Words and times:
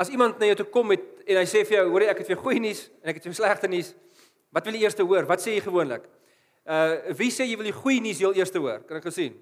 As 0.00 0.08
iemand 0.08 0.38
na 0.40 0.48
jou 0.48 0.56
toe 0.62 0.70
kom 0.72 0.88
met 0.88 1.02
en 1.26 1.36
hy 1.36 1.44
sê 1.44 1.60
vir 1.66 1.76
jou, 1.76 1.90
"Hoor 1.90 2.02
jy, 2.02 2.08
ek 2.08 2.18
het 2.18 2.26
vir 2.26 2.36
jou 2.36 2.44
goeie 2.44 2.60
nuus 2.60 2.88
en 3.02 3.10
ek 3.10 3.16
het 3.16 3.24
vir 3.24 3.32
jou 3.32 3.42
slegte 3.42 3.68
nuus." 3.68 3.94
Wat 4.50 4.64
wil 4.64 4.74
jy 4.74 4.82
eers 4.82 4.98
hoor? 4.98 5.26
Wat 5.26 5.40
sê 5.40 5.54
jy 5.54 5.60
gewoonlik? 5.60 6.08
Uh 6.66 7.12
wie 7.16 7.30
sê 7.30 7.46
jy 7.46 7.56
wil 7.56 7.68
die 7.70 7.72
goeie 7.72 8.00
nuus 8.00 8.18
heel 8.18 8.34
eers 8.34 8.52
hoor? 8.54 8.80
Kan 8.86 8.96
ek 8.96 9.04
gesien? 9.04 9.36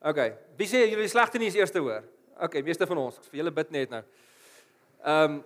OK. 0.00 0.20
Wie 0.58 0.66
sê 0.66 0.84
jy 0.84 0.94
wil 0.96 1.06
die 1.06 1.12
slegte 1.12 1.38
nuus 1.38 1.54
eers 1.54 1.72
hoor? 1.72 2.02
OK, 2.40 2.62
meeste 2.62 2.86
van 2.86 2.98
ons, 2.98 3.20
vir 3.30 3.38
julle 3.38 3.52
bid 3.54 3.70
net 3.70 3.90
nou. 3.90 4.02
Ehm 5.04 5.36
um, 5.36 5.44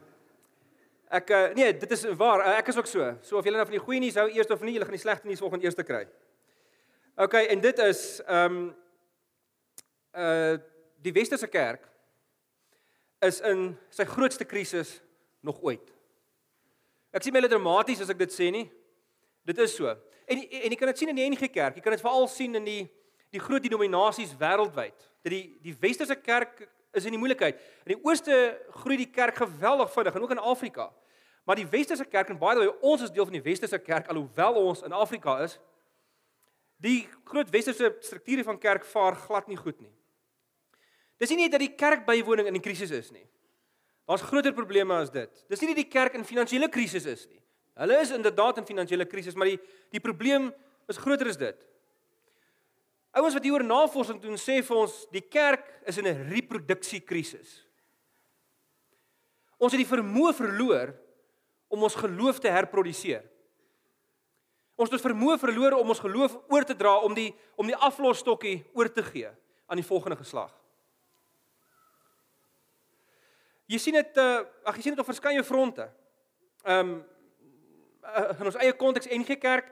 ek 1.08 1.30
uh, 1.32 1.44
nee, 1.56 1.72
dit 1.72 1.92
is 1.96 2.02
waar. 2.20 2.42
Uh, 2.44 2.56
ek 2.58 2.68
is 2.68 2.76
ook 2.76 2.86
so. 2.86 3.04
So 3.24 3.38
of 3.38 3.44
julle 3.44 3.56
nou 3.56 3.64
van 3.64 3.76
die 3.78 3.84
goeie 3.84 4.00
nuus 4.00 4.16
hou 4.20 4.26
eers 4.28 4.50
of 4.52 4.60
nie, 4.60 4.74
julle 4.76 4.84
gaan 4.84 4.96
die 4.96 5.00
slegte 5.00 5.28
nuus 5.28 5.40
volgende 5.40 5.64
eers 5.64 5.78
kry. 5.88 6.02
OK, 7.16 7.34
en 7.48 7.60
dit 7.64 7.84
is 7.88 8.02
ehm 8.26 8.58
um, 8.58 8.66
uh 10.18 10.58
die 10.98 11.12
Westerse 11.14 11.46
kerk 11.46 11.84
is 13.24 13.40
in 13.40 13.72
sy 13.90 14.06
grootste 14.08 14.46
krisis 14.46 14.98
nog 15.42 15.60
ooit. 15.62 15.94
Ek 17.14 17.24
sien 17.24 17.34
baie 17.34 17.48
dramaties 17.50 18.02
as 18.04 18.12
ek 18.12 18.20
dit 18.20 18.34
sê 18.34 18.50
nie. 18.54 18.66
Dit 19.48 19.58
is 19.64 19.74
so. 19.74 19.90
En 20.28 20.38
en 20.38 20.70
jy 20.70 20.78
kan 20.78 20.90
dit 20.92 21.00
sien 21.00 21.10
in 21.12 21.18
die 21.18 21.28
NG 21.30 21.48
Kerk. 21.50 21.78
Jy 21.78 21.84
kan 21.84 21.96
dit 21.96 22.04
veral 22.04 22.28
sien 22.30 22.54
in 22.58 22.66
die 22.66 22.82
die 23.32 23.40
groot 23.40 23.64
denominasies 23.64 24.32
wêreldwyd. 24.40 24.96
Dat 25.24 25.32
die 25.32 25.58
die 25.64 25.74
Westerse 25.80 26.16
kerk 26.16 26.62
is 26.96 27.04
in 27.04 27.12
die 27.12 27.20
moeilikheid. 27.20 27.58
In 27.84 27.96
die 27.96 28.00
ooste 28.06 28.36
groei 28.80 28.96
die 29.02 29.10
kerk 29.12 29.36
geweldig 29.42 29.92
vinnig 29.92 30.14
en 30.16 30.24
ook 30.24 30.36
in 30.36 30.44
Afrika. 30.52 30.88
Maar 31.44 31.60
die 31.60 31.68
Westerse 31.68 32.04
kerk 32.04 32.28
en 32.32 32.38
by 32.40 32.54
ons 32.80 33.02
is 33.04 33.12
deel 33.12 33.24
van 33.24 33.36
die 33.36 33.44
Westerse 33.44 33.78
kerk 33.80 34.08
alhoewel 34.08 34.60
ons 34.62 34.82
in 34.84 34.92
Afrika 34.92 35.38
is. 35.44 35.58
Die 36.76 37.08
groot 37.24 37.50
Westerse 37.50 37.96
strukture 38.00 38.44
van 38.44 38.58
kerk 38.58 38.84
vaar 38.84 39.16
glad 39.16 39.48
nie 39.48 39.56
goed 39.56 39.80
nie. 39.80 39.92
Dis 41.18 41.30
nie 41.30 41.42
net 41.42 41.52
dat 41.52 41.60
die 41.60 41.74
kerkbywoning 41.74 42.46
in 42.46 42.54
'n 42.54 42.62
krisis 42.62 42.90
is 42.90 43.10
nie. 43.10 43.26
Daar's 44.06 44.22
groter 44.22 44.52
probleme 44.52 44.94
as 44.94 45.10
dit. 45.10 45.44
Dis 45.48 45.60
nie 45.60 45.68
net 45.68 45.76
die 45.76 45.90
kerk 45.90 46.14
in 46.14 46.24
finansiële 46.24 46.68
krisis 46.68 47.04
is 47.04 47.26
nie. 47.28 47.40
Hulle 47.76 48.00
is 48.00 48.10
inderdaad 48.10 48.58
in 48.58 48.66
finansiële 48.66 49.06
krisis, 49.06 49.34
maar 49.34 49.46
die 49.46 49.60
die 49.90 50.00
probleem 50.00 50.54
is 50.88 50.96
groter 50.96 51.28
as 51.28 51.36
dit. 51.36 51.66
Ouens 53.12 53.34
wat 53.34 53.42
hieroor 53.42 53.64
navorsing 53.64 54.20
doen 54.20 54.36
sê 54.36 54.62
vir 54.62 54.76
ons 54.76 55.06
die 55.12 55.20
kerk 55.20 55.64
is 55.86 55.98
in 55.98 56.06
'n 56.06 56.30
reproduksiekrisis. 56.30 57.64
Ons 59.58 59.72
het 59.72 59.80
die 59.82 59.96
vermoë 59.96 60.34
verloor 60.34 60.94
om 61.68 61.82
ons 61.82 61.94
geloof 61.94 62.38
te 62.38 62.48
herproduseer. 62.48 63.24
Ons 64.76 64.90
het 64.90 65.02
vermoë 65.02 65.38
verloor 65.38 65.72
om 65.72 65.88
ons 65.88 65.98
geloof 65.98 66.36
oor 66.48 66.64
te 66.64 66.74
dra 66.74 66.98
om 67.02 67.14
die 67.14 67.34
om 67.56 67.66
die 67.66 67.76
aflosstokkie 67.76 68.64
oor 68.72 68.92
te 68.92 69.02
gee 69.02 69.28
aan 69.66 69.76
die 69.76 69.86
volgende 69.86 70.16
geslag. 70.16 70.57
Jy 73.68 73.78
sien 73.78 73.96
dit 73.98 74.20
uh 74.22 74.42
ag 74.64 74.76
jy 74.76 74.86
sien 74.86 74.96
dit 74.96 75.02
op 75.02 75.08
verskeie 75.08 75.44
fronte. 75.44 75.88
Ehm 76.64 76.96
um, 76.96 76.98
in 78.40 78.48
ons 78.48 78.56
eie 78.56 78.72
konteks 78.72 79.10
NG 79.12 79.36
Kerk 79.36 79.66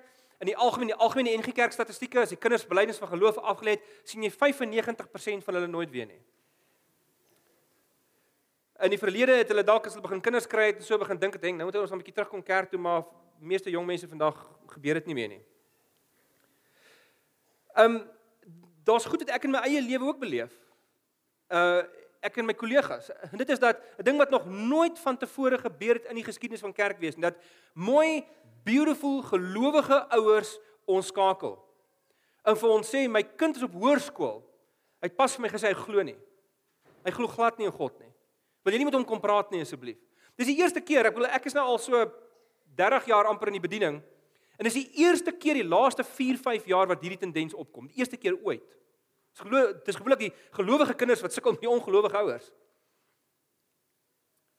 in 0.45 0.51
die 0.51 0.57
algemeen 0.57 0.91
die 0.93 0.99
algemene 1.01 1.37
NG 1.39 1.55
Kerk 1.57 1.73
statistieke 1.73 2.21
as 2.21 2.33
die 2.35 2.41
kinders 2.41 2.67
belydenis 2.69 3.01
van 3.01 3.09
geloof 3.09 3.39
afgelê 3.41 3.79
het, 3.79 3.85
sien 4.05 4.25
jy 4.27 4.31
95% 4.35 5.47
van 5.47 5.57
hulle 5.57 5.71
nooit 5.73 5.91
weer 5.91 6.09
nie. 6.11 6.21
In 8.85 8.93
die 8.93 9.01
verlede 9.01 9.39
het 9.41 9.49
hulle 9.49 9.65
dalk 9.65 9.89
as 9.89 9.97
hulle 9.97 10.05
begin 10.05 10.21
kinders 10.21 10.49
kry 10.51 10.69
het 10.71 10.83
en 10.83 10.85
so 10.85 11.01
begin 11.01 11.21
dink 11.21 11.39
het, 11.39 11.47
nou 11.49 11.65
moet 11.65 11.79
ons 11.81 11.93
'n 11.93 12.03
bietjie 12.03 12.17
terugkom 12.19 12.43
kerk 12.43 12.71
toe, 12.71 12.81
maar 12.81 13.07
meeste 13.41 13.71
jong 13.71 13.87
mense 13.87 14.09
vandag 14.09 14.37
gebeur 14.69 14.95
dit 15.01 15.07
nie 15.07 15.15
meer 15.15 15.29
nie. 15.29 15.43
Ehm 17.77 17.97
um, 17.97 18.11
daar's 18.85 19.05
goed 19.05 19.25
wat 19.25 19.31
ek 19.31 19.45
in 19.45 19.51
my 19.51 19.65
eie 19.65 19.81
lewe 19.81 20.05
ook 20.05 20.21
beleef. 20.21 20.53
Uh 21.49 21.83
ek 22.27 22.41
en 22.41 22.49
my 22.49 22.55
kollegas. 22.59 23.11
En 23.31 23.39
dit 23.41 23.51
is 23.55 23.61
dat 23.63 23.79
'n 23.99 24.05
ding 24.05 24.19
wat 24.19 24.31
nog 24.31 24.47
nooit 24.47 24.99
van 24.99 25.17
tevore 25.17 25.59
gebeur 25.59 25.95
het 26.01 26.11
in 26.11 26.19
die 26.19 26.27
geskiedenis 26.27 26.61
van 26.61 26.73
kerkwees 26.73 27.15
dat 27.17 27.35
mooi 27.75 28.25
beautiful 28.65 29.23
gelowige 29.23 30.09
ouers 30.09 30.59
ons 30.85 31.07
skakel. 31.07 31.57
En 32.45 32.57
vir 32.57 32.71
ons 32.71 32.95
sê 32.95 33.09
my 33.09 33.23
kind 33.23 33.57
is 33.57 33.63
op 33.63 33.75
hoërskool. 33.75 34.43
Hy 35.01 35.09
het 35.09 35.17
pas 35.17 35.35
vir 35.35 35.43
my 35.43 35.49
gesê 35.49 35.71
hy 35.71 35.75
glo 35.75 36.03
nie. 36.03 36.19
Hy 37.05 37.11
glo 37.11 37.27
glad 37.27 37.59
nie 37.59 37.67
in 37.67 37.73
God 37.73 37.99
nie. 38.01 38.13
Wil 38.65 38.73
jy 38.73 38.79
nie 38.79 38.89
met 38.89 38.95
hom 38.95 39.05
kom 39.05 39.21
praat 39.21 39.51
nie 39.51 39.63
asseblief? 39.63 39.99
Dis 40.37 40.47
die 40.47 40.59
eerste 40.59 40.81
keer, 40.81 41.07
ek 41.07 41.15
wil 41.15 41.27
ek 41.27 41.47
is 41.47 41.55
nou 41.55 41.65
al 41.65 41.79
so 41.79 42.05
30 42.77 43.07
jaar 43.07 43.29
amper 43.31 43.49
in 43.49 43.59
die 43.61 43.69
bediening. 43.69 44.03
En 44.57 44.65
dis 44.65 44.79
die 44.79 45.05
eerste 45.05 45.33
keer 45.33 45.61
die 45.61 45.67
laaste 45.67 46.05
4, 46.05 46.39
5 46.41 46.67
jaar 46.67 46.89
wat 46.91 47.03
hierdie 47.05 47.21
tendens 47.21 47.55
opkom. 47.55 47.89
Die 47.93 48.01
eerste 48.01 48.19
keer 48.21 48.37
ooit. 48.43 48.77
Dis 49.37 49.45
glo 49.45 49.73
dis 49.85 49.97
gewoonlik 49.99 50.23
die 50.23 50.33
gelowige 50.57 50.95
kinders 50.97 51.21
wat 51.21 51.35
sukkel 51.35 51.53
met 51.53 51.61
die 51.61 51.69
ongelowige 51.69 52.17
ouers. 52.17 52.47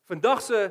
Vandag 0.05 0.41
se 0.45 0.67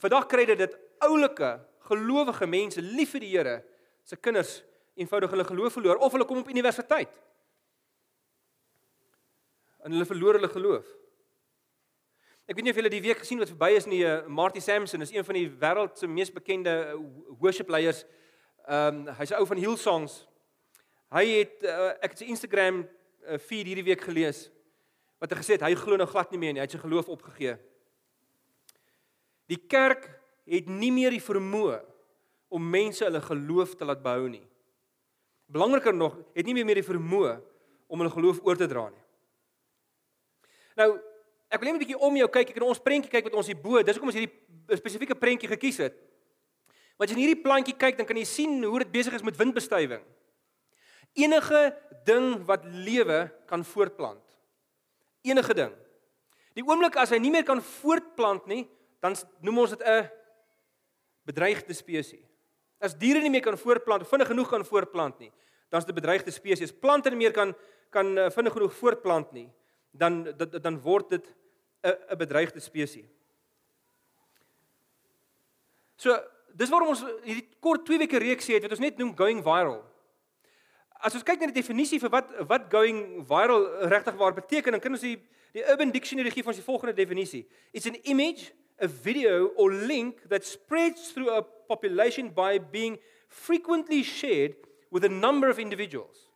vandag 0.00 0.26
kry 0.30 0.46
dit 0.48 0.58
dit 0.58 0.78
oulike 1.04 1.58
gelowige 1.90 2.46
mense 2.46 2.80
lief 2.80 3.12
vir 3.12 3.20
die 3.20 3.32
Here 3.34 3.58
se 4.02 4.16
kinders 4.16 4.62
eenvoudig 4.96 5.30
hulle 5.30 5.44
geloof 5.44 5.76
verloor 5.76 6.00
of 6.00 6.12
hulle 6.12 6.24
kom 6.24 6.40
op 6.40 6.48
universiteit. 6.48 7.12
En 9.84 9.92
hulle 9.92 10.08
verloor 10.08 10.40
hulle 10.40 10.48
geloof. 10.48 10.88
Ek 12.48 12.56
weet 12.56 12.64
nie 12.64 12.72
of 12.72 12.80
julle 12.80 12.96
die 12.96 13.04
week 13.04 13.20
gesien 13.20 13.42
wat 13.42 13.52
verby 13.52 13.74
is 13.76 13.86
nie, 13.86 14.00
uh, 14.08 14.22
Marty 14.24 14.60
Sampson 14.64 15.04
is 15.04 15.12
een 15.12 15.24
van 15.24 15.36
die 15.36 15.48
wêreld 15.60 16.00
se 16.00 16.08
mees 16.08 16.32
bekende 16.32 16.96
worship 17.42 17.68
leiers. 17.68 18.06
Ehm 18.64 19.04
um, 19.04 19.16
hy's 19.20 19.30
'n 19.30 19.40
ou 19.40 19.46
van 19.46 19.60
Hillsongs. 19.60 20.22
Hy 21.12 21.26
het 21.28 21.62
uh, 21.64 21.92
ek 22.00 22.16
het 22.16 22.24
sy 22.24 22.32
Instagram 22.32 22.86
4 23.28 23.36
uh, 23.36 23.66
hierdie 23.68 23.84
week 23.84 24.04
gelees 24.08 24.46
wat 25.18 25.32
hy 25.32 25.40
gesê 25.40 25.56
het 25.56 25.66
hy 25.66 25.74
glo 25.76 25.98
nou 25.98 26.06
glad 26.08 26.30
nie 26.32 26.40
meer 26.40 26.54
nie, 26.54 26.62
hy 26.62 26.66
het 26.68 26.76
sy 26.76 26.80
geloof 26.80 27.10
opgegee. 27.10 27.56
Die 29.50 29.58
kerk 29.58 30.06
het 30.48 30.68
nie 30.70 30.92
meer 30.94 31.12
die 31.14 31.22
vermoë 31.22 31.80
om 32.54 32.70
mense 32.70 33.04
hulle 33.04 33.20
geloof 33.24 33.74
te 33.76 33.88
laat 33.88 34.00
behou 34.04 34.28
nie. 34.30 34.44
Belangriker 35.50 35.96
nog, 35.96 36.16
het 36.36 36.46
nie 36.46 36.54
meer 36.62 36.80
die 36.80 36.86
vermoë 36.86 37.34
om 37.88 38.02
hulle 38.02 38.12
geloof 38.12 38.40
oor 38.46 38.58
te 38.60 38.68
dra 38.70 38.86
nie. 38.92 39.04
Nou, 40.78 40.92
ek 41.50 41.60
wil 41.60 41.72
net 41.72 41.76
'n 41.76 41.84
bietjie 41.84 41.98
om 41.98 42.16
jou 42.16 42.28
kyk, 42.28 42.50
ek 42.50 42.54
kan 42.54 42.68
ons 42.68 42.78
prentjie 42.78 43.10
kyk 43.10 43.24
wat 43.24 43.34
ons 43.34 43.46
hier 43.46 43.56
bo, 43.56 43.82
dis 43.82 43.96
hoekom 43.96 44.12
ons 44.12 44.18
hierdie 44.18 44.76
spesifieke 44.76 45.14
prentjie 45.14 45.48
gekies 45.48 45.78
het. 45.78 45.94
Want 46.98 47.10
as 47.10 47.16
jy 47.16 47.22
in 47.22 47.28
hierdie 47.28 47.42
plantjie 47.42 47.76
kyk, 47.76 47.96
dan 47.96 48.06
kan 48.06 48.16
jy 48.16 48.24
sien 48.24 48.62
hoe 48.64 48.78
dit 48.78 48.92
besig 48.92 49.14
is 49.14 49.22
met 49.22 49.36
windbestuiving. 49.36 50.02
Enige 51.14 51.76
ding 52.08 52.38
wat 52.48 52.64
lewe 52.64 53.26
kan 53.50 53.64
voortplant. 53.64 54.24
Enige 55.26 55.54
ding. 55.54 55.74
Die 56.56 56.64
oomblik 56.66 56.96
as 56.98 57.12
hy 57.14 57.20
nie 57.22 57.32
meer 57.34 57.46
kan 57.46 57.60
voortplant 57.62 58.48
nie, 58.50 58.64
dan 59.04 59.14
noem 59.44 59.64
ons 59.64 59.76
dit 59.76 59.82
'n 59.86 60.08
bedreigde 61.28 61.74
spesies. 61.74 62.24
As 62.80 62.94
diere 62.94 63.20
nie 63.20 63.30
meer 63.30 63.42
kan 63.42 63.58
voortplant 63.58 64.02
of 64.02 64.08
vinnig 64.08 64.28
genoeg 64.28 64.48
kan 64.48 64.64
voortplant 64.64 65.18
nie, 65.18 65.32
dan 65.70 65.80
is 65.80 65.86
dit 65.86 65.94
'n 65.94 66.00
bedreigde 66.00 66.30
spesies. 66.30 66.72
Plante 66.72 67.10
nie 67.10 67.18
meer 67.18 67.32
kan 67.32 67.54
kan 67.90 68.18
eh, 68.18 68.30
vinnig 68.30 68.52
genoeg 68.52 68.74
voortplant 68.74 69.32
nie, 69.32 69.50
dan 69.90 70.24
dan, 70.36 70.50
dan 70.60 70.80
word 70.80 71.08
dit 71.08 71.34
'n 71.82 71.96
'n 72.10 72.16
bedreigde 72.18 72.60
spesies. 72.60 73.06
So, 75.96 76.14
dis 76.54 76.68
waarom 76.68 76.88
ons 76.88 77.04
hierdie 77.24 77.48
kort 77.60 77.84
2 77.84 77.98
weke 77.98 78.18
reeksie 78.18 78.54
het 78.54 78.62
wat 78.62 78.70
ons 78.70 78.80
net 78.80 78.98
noem 78.98 79.16
going 79.16 79.42
viral 79.42 79.84
as 81.00 81.14
ons 81.14 81.24
kyk 81.24 81.40
na 81.40 81.50
die 81.50 81.60
definisie 81.60 82.00
vir 82.02 82.10
wat 82.12 82.30
wat 82.50 82.70
going 82.70 83.24
viral 83.26 83.66
regtig 83.92 84.16
waar 84.18 84.34
beteken, 84.34 84.74
dan 84.74 84.82
kan 84.82 84.96
ons 84.96 85.04
die 85.06 85.18
die 85.56 85.64
Urban 85.64 85.90
Dictionary 85.90 86.30
gee 86.30 86.44
van 86.44 86.54
die 86.54 86.62
volgende 86.62 86.94
definisie. 86.94 87.46
It's 87.72 87.86
an 87.86 87.96
image, 88.04 88.52
a 88.80 88.86
video 88.86 89.48
or 89.56 89.72
link 89.72 90.20
that 90.28 90.44
spreads 90.44 91.10
through 91.12 91.30
a 91.32 91.42
population 91.42 92.28
by 92.34 92.58
being 92.58 92.98
frequently 93.28 94.02
shared 94.02 94.54
with 94.90 95.04
a 95.04 95.08
number 95.08 95.48
of 95.48 95.58
individuals. 95.58 96.27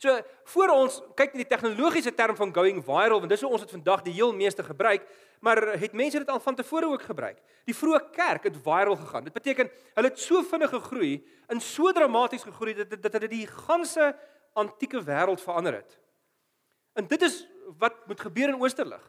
So, 0.00 0.14
voor 0.54 0.70
ons 0.72 0.94
kyk 1.12 1.34
na 1.34 1.42
die 1.42 1.50
tegnologiese 1.50 2.14
term 2.16 2.32
van 2.38 2.54
going 2.56 2.78
viral, 2.84 3.18
want 3.20 3.28
dis 3.28 3.42
hoe 3.44 3.50
ons 3.52 3.60
dit 3.60 3.74
vandag 3.74 4.00
die 4.06 4.14
heel 4.16 4.30
meeste 4.32 4.64
gebruik, 4.64 5.04
maar 5.44 5.60
het 5.76 5.92
mense 5.92 6.22
dit 6.22 6.30
al 6.32 6.40
van 6.40 6.56
tevore 6.56 6.88
ook 6.88 7.04
gebruik? 7.04 7.36
Die 7.68 7.76
vroeë 7.76 8.00
kerk 8.14 8.46
het 8.48 8.56
viral 8.64 8.96
gegaan. 8.96 9.26
Dit 9.28 9.36
beteken 9.36 9.68
hulle 9.98 10.08
het 10.08 10.22
so 10.22 10.40
vinnig 10.48 10.72
gegroei, 10.72 11.12
in 11.52 11.60
so 11.60 11.92
dramaties 11.92 12.48
gegroei 12.48 12.78
dat 12.80 12.96
dat 12.96 13.20
dit 13.26 13.34
die 13.34 13.46
ganse 13.46 14.14
antieke 14.56 15.04
wêreld 15.04 15.44
verander 15.44 15.82
het. 15.82 15.98
En 16.96 17.06
dit 17.06 17.22
is 17.22 17.42
wat 17.78 18.00
moet 18.08 18.24
gebeur 18.24 18.54
in 18.54 18.60
Oosterlig. 18.60 19.04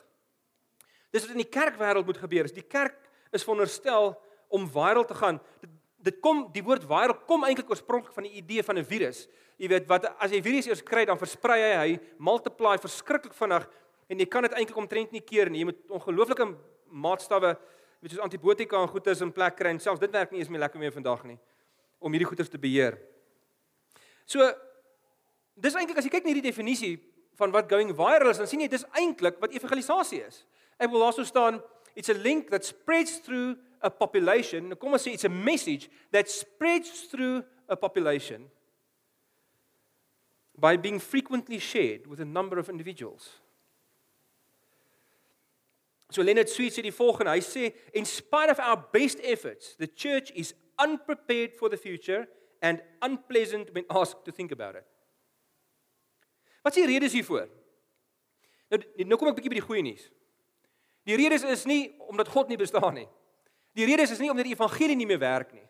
Dis 1.15 1.23
wat 1.23 1.31
in 1.31 1.43
die 1.45 1.51
kerkwêreld 1.51 2.05
moet 2.05 2.19
gebeur. 2.19 2.51
Is 2.51 2.55
die 2.55 2.67
kerk 2.67 2.99
is 3.31 3.47
veronderstel 3.47 4.11
om 4.51 4.67
viral 4.67 5.07
te 5.07 5.15
gaan. 5.15 5.39
Dit, 5.63 5.71
dit 6.01 6.17
kom 6.23 6.47
die 6.53 6.63
woord 6.65 6.85
viral 6.89 7.15
kom 7.29 7.45
eintlik 7.45 7.69
oorspronklik 7.69 8.13
van 8.15 8.25
die 8.25 8.39
idee 8.41 8.63
van 8.63 8.77
'n 8.77 8.85
virus. 8.85 9.27
Jy 9.57 9.67
weet 9.67 9.87
wat 9.87 10.05
as 10.19 10.31
jy 10.31 10.41
virus 10.41 10.67
eers 10.67 10.81
kry 10.81 11.05
dan 11.05 11.17
versprei 11.17 11.59
hy 11.61 11.75
hy 11.77 11.99
multiply 12.17 12.77
verskriklik 12.77 13.33
vinnig 13.33 13.67
en 14.09 14.19
jy 14.19 14.25
kan 14.25 14.43
dit 14.43 14.53
eintlik 14.53 14.77
omtrent 14.77 15.11
nie 15.11 15.21
keer 15.21 15.49
nie. 15.49 15.59
Jy 15.59 15.65
moet 15.65 15.89
ongelooflike 15.89 16.55
maatstawwe, 16.89 17.57
weet 18.01 18.11
soos 18.11 18.23
antibiotika 18.23 18.81
en 18.81 18.87
goedes 18.87 19.21
in 19.21 19.31
plek 19.31 19.55
kry 19.55 19.69
en 19.69 19.79
selfs 19.79 19.99
dit 19.99 20.11
werk 20.11 20.31
nie 20.31 20.39
eens 20.39 20.49
meer 20.49 20.59
lekker 20.59 20.79
meer 20.79 20.91
vandag 20.91 21.23
nie 21.23 21.39
om 21.99 22.11
hierdie 22.11 22.27
goeders 22.27 22.49
te 22.49 22.57
beheer. 22.57 22.97
So 24.25 24.51
dis 25.55 25.75
eintlik 25.75 25.97
as 25.97 26.05
jy 26.05 26.09
kyk 26.09 26.23
na 26.25 26.33
hierdie 26.33 26.49
definisie 26.49 26.97
van 27.37 27.51
wat 27.51 27.69
going 27.69 27.93
viral 27.95 28.31
is, 28.31 28.39
dan 28.41 28.47
sien 28.49 28.61
jy 28.61 28.67
dis 28.67 28.85
eintlik 28.97 29.39
wat 29.41 29.53
evangelisasie 29.53 30.23
is. 30.25 30.45
Ek 30.81 30.89
wil 30.89 31.05
also 31.05 31.23
staan 31.23 31.61
it's 31.95 32.09
a 32.09 32.17
link 32.17 32.49
that 32.49 32.65
spreads 32.65 33.19
through 33.19 33.57
a 33.81 33.89
population. 33.89 34.75
Kom 34.75 34.93
ons 34.93 35.03
sê 35.03 35.13
it's 35.13 35.27
a 35.27 35.31
message 35.31 35.89
that 36.11 36.29
spreads 36.29 37.07
through 37.11 37.43
a 37.67 37.75
population 37.75 38.47
by 40.57 40.77
being 40.77 40.99
frequently 40.99 41.59
shared 41.59 42.05
with 42.07 42.19
a 42.19 42.25
number 42.25 42.59
of 42.59 42.69
individuals. 42.69 43.29
So 46.11 46.21
Leonard 46.21 46.49
Sweet 46.49 46.75
sê 46.75 46.83
die 46.83 46.91
volgende, 46.91 47.31
hy 47.31 47.39
sê 47.39 47.71
in 47.95 48.05
spite 48.05 48.51
of 48.51 48.59
our 48.59 48.75
best 48.91 49.21
efforts, 49.23 49.75
the 49.79 49.87
church 49.87 50.31
is 50.35 50.53
unprepared 50.77 51.55
for 51.55 51.69
the 51.69 51.77
future 51.77 52.27
and 52.61 52.81
unpleasant 53.01 53.73
when 53.73 53.85
asked 53.89 54.25
to 54.25 54.31
think 54.31 54.51
about 54.51 54.75
it. 54.75 54.85
Wat 56.61 56.75
is 56.75 56.83
die 56.83 56.91
redes 56.93 57.15
hiervoor? 57.15 57.47
Nou 58.71 59.07
nou 59.07 59.17
kom 59.17 59.31
ek 59.31 59.39
bietjie 59.39 59.53
by 59.55 59.59
die 59.61 59.65
goeie 59.65 59.85
nuus. 59.85 60.03
Die 61.07 61.17
redes 61.17 61.47
is 61.47 61.65
nie 61.65 61.89
omdat 62.11 62.29
God 62.29 62.51
nie 62.51 62.59
bestaan 62.59 62.93
nie. 62.99 63.07
Die 63.77 63.85
redes 63.85 64.11
is 64.11 64.19
nie 64.19 64.29
omdat 64.29 64.45
die 64.45 64.55
evangelie 64.55 64.95
nie 64.95 65.07
meer 65.07 65.19
werk 65.19 65.53
nie. 65.53 65.65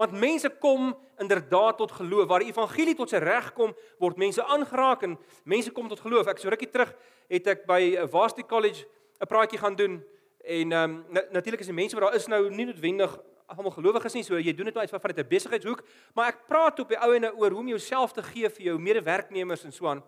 Want 0.00 0.12
mense 0.16 0.48
kom 0.62 0.94
inderdaad 1.20 1.76
tot 1.76 1.92
geloof. 1.92 2.28
Waar 2.28 2.44
die 2.44 2.52
evangelie 2.52 2.94
tot 2.96 3.10
sy 3.12 3.20
reg 3.20 3.50
kom, 3.52 3.74
word 4.00 4.16
mense 4.16 4.44
aangeraak 4.44 5.02
en 5.02 5.18
mense 5.44 5.72
kom 5.76 5.88
tot 5.88 6.00
geloof. 6.00 6.30
Ek 6.32 6.40
so 6.40 6.48
rukkie 6.48 6.70
terug 6.70 6.94
het 7.28 7.50
ek 7.52 7.66
by 7.68 8.06
Varsity 8.08 8.46
College 8.48 8.86
'n 9.20 9.28
praatjie 9.28 9.58
gaan 9.58 9.76
doen 9.76 10.00
en 10.40 10.72
ehm 10.72 10.90
um, 10.90 11.04
natuurlik 11.30 11.60
is 11.60 11.68
die 11.68 11.76
mense 11.76 11.96
wat 11.96 12.08
daar 12.08 12.16
is 12.16 12.26
nou 12.26 12.48
nie 12.50 12.64
noodwendig 12.64 13.18
almal 13.46 13.74
gelowiges 13.74 14.14
nie, 14.14 14.22
so 14.22 14.38
jy 14.38 14.52
doen 14.54 14.70
dit 14.70 14.74
nou 14.74 14.84
uit 14.84 14.90
van 14.90 15.10
'n 15.10 15.28
besigheidshoek, 15.28 15.82
maar 16.14 16.28
ek 16.28 16.46
praat 16.46 16.80
op 16.80 16.88
die 16.88 16.98
ou 16.98 17.14
en 17.14 17.24
oor 17.34 17.50
hoe 17.50 17.60
om 17.60 17.68
jouself 17.68 18.12
te 18.12 18.22
gee 18.22 18.48
vir 18.48 18.62
jou 18.62 18.78
medewerknemers 18.78 19.64
en 19.64 19.72
so 19.72 19.86
aan. 19.86 20.02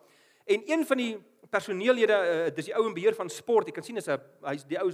En 0.47 0.63
een 0.67 0.87
van 0.87 0.97
die 0.97 1.19
personeellede, 1.51 2.13
uh, 2.13 2.55
dis 2.55 2.65
die 2.65 2.75
ou 2.75 2.87
in 2.87 2.95
beheer 2.95 3.15
van 3.15 3.29
sport, 3.29 3.67
jy 3.67 3.73
kan 3.73 3.83
sien 3.83 3.97
is 3.97 4.09
'n 4.09 4.21
hy's 4.43 4.65
die 4.65 4.79
ou 4.79 4.91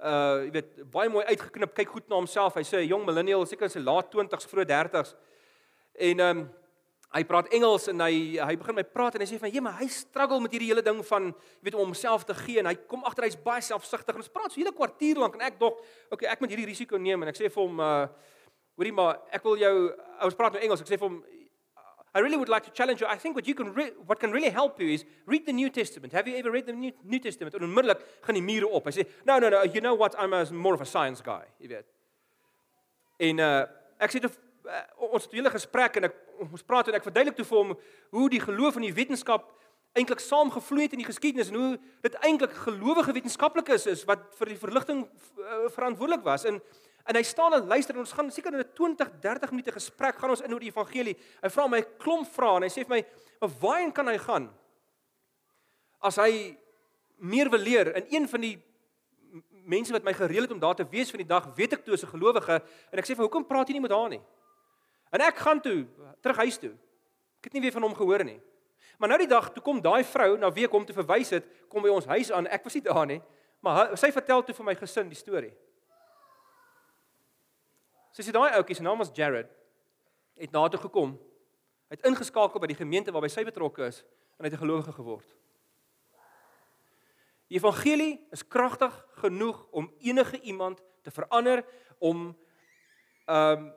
uh 0.00 0.44
jy 0.44 0.52
weet 0.52 0.90
baie 0.92 1.08
mooi 1.08 1.24
uitgeknip, 1.24 1.74
kyk 1.74 1.88
goed 1.88 2.08
na 2.08 2.16
homself. 2.16 2.54
Hy 2.54 2.62
sê 2.62 2.84
'n 2.84 2.88
jong 2.88 3.06
millennial, 3.06 3.46
seker 3.46 3.64
in 3.64 3.70
sy 3.70 3.80
laat 3.80 4.10
20s, 4.12 4.46
vroeg 4.46 4.68
30s. 4.68 5.14
En 5.98 6.20
um, 6.20 6.48
hy 7.14 7.22
praat 7.24 7.48
Engels 7.54 7.86
en 7.88 8.02
hy 8.04 8.36
hy 8.42 8.56
begin 8.60 8.76
my 8.76 8.84
praat 8.84 9.16
en 9.16 9.22
hy 9.24 9.28
sê 9.30 9.38
van 9.40 9.52
ja, 9.52 9.62
maar 9.64 9.78
hy 9.80 9.88
struggle 9.88 10.40
met 10.42 10.52
hierdie 10.52 10.68
hele 10.72 10.84
ding 10.84 11.00
van 11.06 11.30
jy 11.30 11.68
weet 11.68 11.78
om 11.78 11.86
homself 11.86 12.26
te 12.28 12.34
gee 12.34 12.60
en 12.60 12.66
hy 12.66 12.74
kom 12.90 13.04
agter 13.08 13.28
hy's 13.28 13.38
baie 13.40 13.62
selfsugtig 13.64 14.16
en 14.16 14.24
ons 14.24 14.32
praat 14.32 14.50
so 14.50 14.58
'n 14.58 14.64
hele 14.66 14.74
kwartier 14.74 15.16
lank 15.16 15.34
en 15.34 15.46
ek 15.46 15.58
dog, 15.58 15.78
okay, 16.10 16.28
ek 16.28 16.40
moet 16.40 16.50
hierdie 16.50 16.66
risiko 16.66 16.98
neem 16.98 17.22
en 17.22 17.28
ek 17.28 17.38
sê 17.38 17.48
vir 17.48 17.62
hom 17.62 17.80
uh 17.80 18.08
hoorie 18.76 18.92
maar 18.92 19.22
ek 19.32 19.44
wil 19.44 19.56
jou 19.56 19.76
ons 20.20 20.34
praat 20.36 20.52
nou 20.52 20.62
Engels, 20.62 20.80
ek 20.80 20.88
sê 20.88 20.98
vir 20.98 21.08
hom 21.08 21.22
I 22.16 22.20
really 22.20 22.38
would 22.38 22.48
like 22.48 22.64
to 22.64 22.70
challenge 22.70 23.02
you. 23.02 23.06
I 23.06 23.18
think 23.18 23.34
what 23.34 23.46
you 23.46 23.54
can 23.54 23.68
what 24.06 24.18
can 24.18 24.30
really 24.30 24.48
help 24.48 24.80
you 24.80 24.88
is 24.88 25.04
read 25.26 25.44
the 25.44 25.52
New 25.52 25.68
Testament. 25.68 26.14
Have 26.14 26.26
you 26.26 26.36
ever 26.36 26.50
read 26.50 26.66
the 26.66 26.72
New, 26.72 26.92
New 27.04 27.18
Testament? 27.18 27.54
En 27.54 27.62
onmiddellik 27.62 28.00
gaan 28.20 28.34
die 28.34 28.42
mure 28.42 28.68
op. 28.68 28.84
Hy 28.84 28.92
sê, 28.92 29.06
"No, 29.24 29.38
no, 29.38 29.48
no, 29.48 29.62
you 29.64 29.80
know 29.80 29.98
what? 29.98 30.14
I'm 30.18 30.32
a, 30.32 30.44
more 30.50 30.74
of 30.74 30.80
a 30.80 30.84
science 30.84 31.20
guy." 31.20 31.44
Jy 31.58 31.68
weet. 31.68 31.86
En 33.18 33.38
uh 33.38 33.66
ek 33.98 34.12
sê 34.12 34.20
toe 34.20 34.30
uh, 34.64 35.12
ons 35.12 35.22
het 35.22 35.32
'n 35.32 35.36
hele 35.36 35.50
gesprek 35.50 35.96
en 35.96 36.04
ek 36.04 36.14
ons 36.38 36.62
praat 36.62 36.88
en 36.88 36.94
ek 36.94 37.02
verduidelik 37.02 37.36
toe 37.36 37.44
vir 37.44 37.58
hom 37.58 37.78
hoe 38.10 38.30
die 38.30 38.40
geloof 38.40 38.76
en 38.76 38.82
die 38.82 38.96
wetenskap 38.96 39.52
eintlik 39.96 40.20
saamgevloei 40.20 40.82
het 40.82 40.92
in 40.92 41.04
die 41.04 41.12
geskiedenis 41.12 41.48
en 41.48 41.54
hoe 41.54 41.78
dit 42.00 42.14
eintlik 42.14 42.52
gelowige 42.52 43.12
wetenskaplikes 43.12 43.86
is 43.86 44.04
wat 44.04 44.20
vir 44.38 44.52
die 44.52 44.58
verligting 44.58 45.04
uh, 45.04 45.68
verantwoordelik 45.72 46.24
was. 46.24 46.44
En 46.44 46.60
En 47.06 47.14
hy 47.14 47.22
staan 47.22 47.54
en 47.54 47.66
luister 47.66 47.94
en 47.94 48.02
ons 48.02 48.12
gaan 48.12 48.30
seker 48.30 48.52
in 48.52 48.60
'n 48.60 48.72
20, 48.74 49.10
30 49.20 49.50
minute 49.50 49.72
gesprek 49.72 50.18
gaan 50.18 50.30
ons 50.30 50.40
in 50.40 50.52
oor 50.52 50.60
die 50.60 50.70
evangelie. 50.70 51.16
Hy 51.42 51.48
vra 51.48 51.66
my 51.66 51.82
klomp 51.98 52.26
vrae 52.26 52.56
en 52.56 52.62
hy 52.62 52.68
sê 52.68 52.84
vir 52.84 52.96
my, 52.96 53.06
"Maar 53.40 53.50
waarheen 53.60 53.92
kan 53.92 54.08
hy 54.08 54.18
gaan?" 54.18 54.50
As 56.00 56.16
hy 56.16 56.58
meer 57.18 57.50
wil 57.50 57.60
leer 57.60 57.96
in 57.96 58.06
een 58.10 58.28
van 58.28 58.40
die 58.40 58.62
mense 59.50 59.92
wat 59.92 60.04
my 60.04 60.12
gereël 60.12 60.42
het 60.42 60.52
om 60.52 60.58
daar 60.58 60.74
te 60.74 60.88
wees 60.90 61.10
vir 61.10 61.18
die 61.18 61.28
dag, 61.28 61.54
weet 61.56 61.72
ek 61.72 61.84
toe 61.84 61.94
as 61.94 62.02
'n 62.02 62.14
gelowige 62.18 62.62
en 62.92 62.98
ek 62.98 63.04
sê 63.04 63.14
vir 63.14 63.26
hoekom 63.26 63.46
praat 63.46 63.68
jy 63.68 63.74
nie 63.74 63.80
met 63.80 63.90
haar 63.90 64.08
nie? 64.08 64.22
En 65.12 65.20
ek 65.20 65.36
gaan 65.36 65.60
toe 65.60 65.86
terug 66.20 66.36
huis 66.36 66.58
toe. 66.58 66.74
Ek 67.38 67.44
het 67.44 67.52
nie 67.52 67.62
weer 67.62 67.72
van 67.72 67.82
hom 67.82 67.94
gehoor 67.94 68.24
nie. 68.24 68.40
Maar 68.98 69.08
nou 69.08 69.18
die 69.18 69.28
dag 69.28 69.52
toe 69.52 69.62
kom 69.62 69.80
daai 69.80 70.04
vrou 70.04 70.36
na 70.38 70.50
wie 70.50 70.64
ek 70.64 70.72
hom 70.72 70.84
te 70.84 70.92
verwys 70.92 71.30
het, 71.30 71.44
kom 71.68 71.82
by 71.82 71.88
ons 71.88 72.06
huis 72.06 72.32
aan. 72.32 72.46
Ek 72.46 72.64
was 72.64 72.74
nie 72.74 72.82
daar 72.82 73.06
nie. 73.06 73.22
Maar 73.60 73.96
sy 73.98 74.12
vertel 74.12 74.42
toe 74.42 74.54
vir 74.54 74.64
my 74.64 74.74
gesin 74.74 75.08
die 75.08 75.18
storie. 75.18 75.52
So 78.16 78.22
as 78.22 78.30
jy 78.30 78.32
daai 78.32 78.54
ouetjie 78.56 78.78
se 78.78 78.84
naam 78.84 79.02
was 79.02 79.10
Jared 79.12 79.50
het 80.40 80.52
na 80.52 80.62
toe 80.72 80.78
gekom. 80.80 81.10
Hy 81.90 81.96
het 81.98 82.06
ingeskakel 82.08 82.62
by 82.62 82.70
die 82.70 82.78
gemeente 82.78 83.12
waarby 83.12 83.28
sy 83.28 83.42
betrokke 83.44 83.90
is 83.90 83.98
en 84.38 84.46
hy 84.46 84.48
het 84.48 84.54
'n 84.56 84.64
gelowige 84.64 84.92
geword. 84.96 85.26
Die 87.52 87.58
evangelie 87.58 88.24
is 88.32 88.42
kragtig 88.42 88.94
genoeg 89.20 89.66
om 89.70 89.92
enige 90.00 90.40
iemand 90.40 90.80
te 91.02 91.10
verander 91.10 91.64
om 91.98 92.32
um 93.28 93.72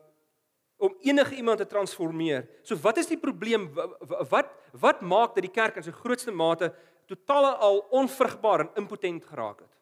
om 0.79 0.95
enige 1.03 1.35
iemand 1.35 1.57
te 1.57 1.65
transformeer. 1.65 2.47
So 2.63 2.75
wat 2.75 2.97
is 2.97 3.07
die 3.07 3.19
probleem? 3.19 3.73
Wat 4.29 4.47
wat 4.71 5.01
maak 5.01 5.35
dat 5.35 5.43
die 5.43 5.51
kerk 5.51 5.75
in 5.75 5.83
sy 5.83 5.91
grootste 5.91 6.31
mate 6.31 6.73
totaal 7.07 7.55
al 7.59 7.79
onvrugbaar 7.91 8.59
en 8.59 8.71
impotent 8.75 9.25
geraak 9.25 9.59
het? 9.59 9.75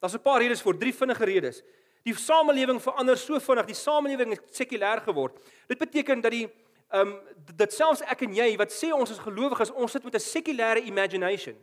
Daar's 0.00 0.14
'n 0.14 0.22
paar 0.22 0.40
redes 0.40 0.62
vir 0.62 0.78
drie 0.78 0.94
vinnige 0.94 1.24
redes. 1.24 1.62
Die 2.04 2.14
samelewing 2.14 2.80
verander 2.82 3.16
so 3.16 3.38
vinnig, 3.40 3.66
die 3.70 3.78
samelewing 3.78 4.34
het 4.36 4.56
sekulêr 4.56 5.00
geword. 5.06 5.38
Dit 5.70 5.80
beteken 5.80 6.20
dat 6.24 6.34
die 6.34 6.46
ehm 6.94 7.08
um, 7.08 7.14
dit 7.56 7.72
selfs 7.72 8.04
ek 8.06 8.20
en 8.26 8.34
jy 8.36 8.50
wat 8.60 8.70
sê 8.70 8.92
ons 8.94 9.10
is 9.10 9.18
gelowiges, 9.18 9.72
ons 9.72 9.90
sit 9.90 10.04
met 10.04 10.14
'n 10.14 10.20
sekulêre 10.20 10.84
imagination. 10.84 11.56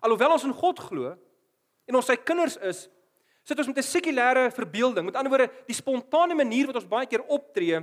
Alhoewel 0.00 0.32
ons 0.32 0.44
in 0.44 0.54
God 0.54 0.78
glo 0.78 1.16
en 1.86 1.94
ons 1.94 2.06
sy 2.06 2.16
kinders 2.16 2.56
is, 2.56 2.88
sit 3.44 3.58
ons 3.58 3.66
met 3.66 3.78
'n 3.78 3.82
sekulêre 3.82 4.50
verbeelding. 4.54 5.04
Met 5.04 5.16
ander 5.16 5.30
woorde, 5.30 5.52
die 5.66 5.74
spontane 5.74 6.34
manier 6.34 6.66
wat 6.66 6.76
ons 6.76 6.88
baie 6.88 7.06
keer 7.06 7.24
optree 7.26 7.82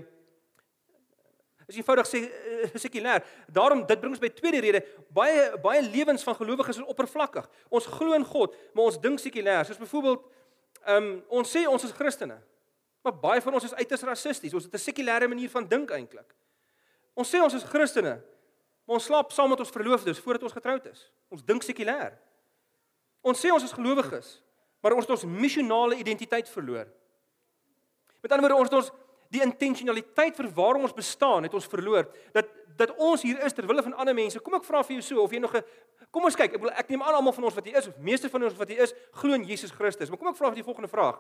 is 1.67 1.75
eenvoudig 1.75 2.07
sê 2.07 2.21
uh, 2.21 2.69
sekulêr. 2.85 3.23
Daarom 3.49 3.85
dit 3.85 3.99
bring 3.99 4.13
ons 4.13 4.21
by 4.21 4.29
tweede 4.29 4.61
rede, 4.61 4.81
baie 5.09 5.57
baie 5.63 5.81
lewens 5.81 6.23
van 6.23 6.37
gelowiges 6.37 6.77
is 6.77 6.89
oppervlakkig. 6.93 7.47
Ons 7.69 7.85
glo 7.85 8.13
in 8.13 8.25
God, 8.25 8.55
maar 8.73 8.91
ons 8.91 8.99
dink 9.01 9.19
sekulêr. 9.19 9.65
Soos 9.65 9.81
byvoorbeeld 9.81 10.21
Ehm 10.85 11.03
um, 11.03 11.23
ons 11.41 11.49
sê 11.51 11.65
ons 11.67 11.83
is 11.83 11.91
Christene. 11.91 12.37
Maar 13.05 13.19
baie 13.21 13.41
van 13.41 13.53
ons 13.53 13.63
is 13.63 13.73
uiters 13.73 14.01
rassisties. 14.01 14.53
Ons 14.53 14.63
het 14.63 14.73
'n 14.73 14.85
sekulêre 14.89 15.27
manier 15.27 15.49
van 15.49 15.67
dink 15.67 15.91
eintlik. 15.91 16.35
Ons 17.13 17.29
sê 17.29 17.41
ons 17.41 17.53
is 17.53 17.63
Christene. 17.63 18.21
Maar 18.85 18.95
ons 18.95 19.05
slaap 19.05 19.31
saam 19.31 19.49
met 19.49 19.59
ons 19.59 19.69
verloofdes 19.69 20.19
voordat 20.19 20.43
ons 20.43 20.53
getroud 20.53 20.85
is. 20.85 21.11
Ons 21.29 21.43
dink 21.43 21.63
sekulêr. 21.63 22.13
Ons 23.21 23.41
sê 23.41 23.51
ons 23.51 23.63
is 23.63 23.73
gelowiges, 23.73 24.41
maar 24.81 24.93
ons 24.93 25.07
het 25.07 25.15
ons 25.15 25.25
missionale 25.25 25.97
identiteit 25.97 26.49
verloor. 26.49 26.85
Met 28.21 28.31
ander 28.31 28.45
woorde, 28.45 28.59
ons 28.61 28.69
het 28.69 28.77
ons 28.77 28.91
die 29.33 29.41
intentionaliteit 29.41 30.37
vir 30.37 30.49
waarom 30.53 30.85
ons 30.85 30.93
bestaan, 30.93 31.43
het 31.43 31.53
ons 31.53 31.65
verloor. 31.65 32.05
Dat 32.33 32.45
dat 32.75 32.91
ons 32.97 33.21
hier 33.21 33.39
is 33.45 33.53
ter 33.53 33.67
wille 33.67 33.83
van 33.83 33.93
ander 33.93 34.15
mense. 34.15 34.39
Kom 34.39 34.53
ek 34.57 34.65
vra 34.67 34.83
vir 34.83 34.97
jou 34.97 35.01
so 35.01 35.23
of 35.23 35.31
jy 35.31 35.39
nog 35.39 35.55
'n 35.55 35.63
Kom 36.15 36.23
ons 36.23 36.35
kyk. 36.35 36.53
Ek 36.55 36.61
wil 36.61 36.71
ek 36.71 36.89
neem 36.89 37.01
aan 37.03 37.17
almal 37.17 37.33
van 37.35 37.43
ons 37.43 37.55
wat 37.57 37.65
hier 37.65 37.75
is 37.75 37.87
of 37.87 37.97
meeste 37.97 38.29
van 38.29 38.43
ons 38.43 38.55
wat 38.55 38.69
hier 38.71 38.79
is, 38.79 38.93
glo 39.19 39.33
in 39.33 39.43
Jesus 39.43 39.71
Christus. 39.71 40.09
Maar 40.09 40.17
kom 40.17 40.27
ek 40.31 40.37
vra 40.37 40.47
vir 40.47 40.61
die 40.61 40.63
volgende 40.63 40.87
vraag. 40.87 41.19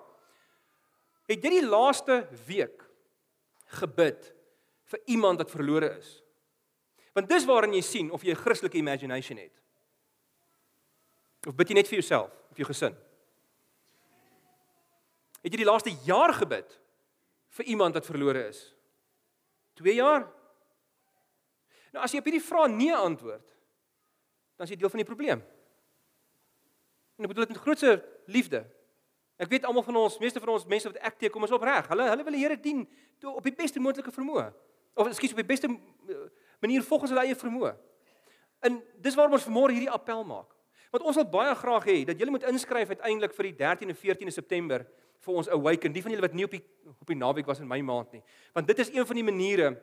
Het 1.27 1.43
jy 1.43 1.49
die 1.49 1.67
laaste 1.67 2.27
week 2.47 2.85
gebid 3.81 4.33
vir 4.85 4.99
iemand 5.05 5.37
wat 5.37 5.51
verlore 5.51 5.97
is? 5.97 6.23
Want 7.15 7.27
dis 7.29 7.47
waarin 7.49 7.73
jy 7.73 7.81
sien 7.81 8.11
of 8.11 8.23
jy 8.23 8.31
'n 8.31 8.43
Christelike 8.43 8.77
imagination 8.77 9.37
het. 9.37 9.51
Of 11.47 11.55
bid 11.55 11.69
jy 11.69 11.75
net 11.75 11.87
vir 11.87 11.99
jouself 11.99 12.31
of 12.51 12.57
jou 12.57 12.67
gesin? 12.67 12.95
Het 15.43 15.51
jy 15.51 15.57
die 15.57 15.71
laaste 15.71 15.91
jaar 16.05 16.33
gebid 16.33 16.79
vir 17.49 17.65
iemand 17.65 17.93
wat 17.93 18.05
verlore 18.05 18.47
is? 18.47 18.73
2 19.75 19.95
jaar? 19.95 20.31
Nou 21.95 22.03
as 22.03 22.11
jy 22.11 22.19
op 22.19 22.27
hierdie 22.27 22.43
vraag 22.43 22.73
nee 22.75 22.95
antwoord, 22.95 23.43
dan 24.59 24.67
is 24.67 24.73
jy 24.73 24.79
deel 24.81 24.91
van 24.91 24.99
die 24.99 25.07
probleem. 25.07 25.43
En 27.15 27.23
ek 27.23 27.31
bedoel 27.31 27.47
dit 27.47 27.53
met 27.55 27.63
grootse 27.63 27.91
liefde. 28.27 28.65
Ek 29.39 29.51
weet 29.51 29.67
almal 29.67 29.83
van 29.87 30.01
ons, 30.03 30.17
meeste 30.19 30.41
van 30.43 30.51
ons 30.53 30.67
mense 30.67 30.91
wat 30.91 30.99
ek 31.07 31.17
teekom 31.23 31.47
is 31.47 31.53
opreg. 31.55 31.87
Hulle 31.91 32.07
hulle 32.11 32.25
wil 32.27 32.35
die 32.35 32.43
Here 32.43 32.57
dien 32.59 32.83
op 33.31 33.43
die 33.47 33.55
beste 33.55 33.79
moontlike 33.83 34.11
vermoë. 34.15 34.49
Of 34.95 35.07
ekskuus 35.11 35.35
op 35.35 35.39
die 35.39 35.47
beste 35.47 35.71
eh, 35.71 36.19
manier 36.63 36.83
volgens 36.83 37.11
hulle 37.11 37.23
eie 37.27 37.39
vermoë. 37.39 37.73
En 38.67 38.77
dis 39.03 39.15
waarom 39.15 39.35
ons 39.35 39.47
vanmôre 39.47 39.75
hierdie 39.75 39.91
appel 39.91 40.23
maak. 40.27 40.51
Want 40.91 41.07
ons 41.07 41.19
wil 41.19 41.27
baie 41.31 41.55
graag 41.59 41.87
hê 41.89 41.97
dat 42.07 42.19
julle 42.19 42.35
moet 42.35 42.47
inskryf 42.51 42.93
uiteindelik 42.95 43.35
vir 43.35 43.49
die 43.49 43.55
13 43.63 43.91
en 43.91 43.99
14 44.03 44.31
September 44.35 44.85
vir 45.25 45.39
ons 45.41 45.51
awaken. 45.51 45.95
Die 45.95 46.03
van 46.03 46.15
julle 46.15 46.27
wat 46.27 46.35
nie 46.37 46.47
op 46.47 46.55
die 46.55 46.63
op 46.91 47.09
die 47.09 47.17
naweek 47.17 47.47
was 47.49 47.59
in 47.63 47.67
my 47.67 47.79
maand 47.83 48.15
nie. 48.15 48.23
Want 48.55 48.67
dit 48.67 48.79
is 48.83 48.91
een 48.93 49.07
van 49.07 49.19
die 49.19 49.25
maniere, 49.25 49.73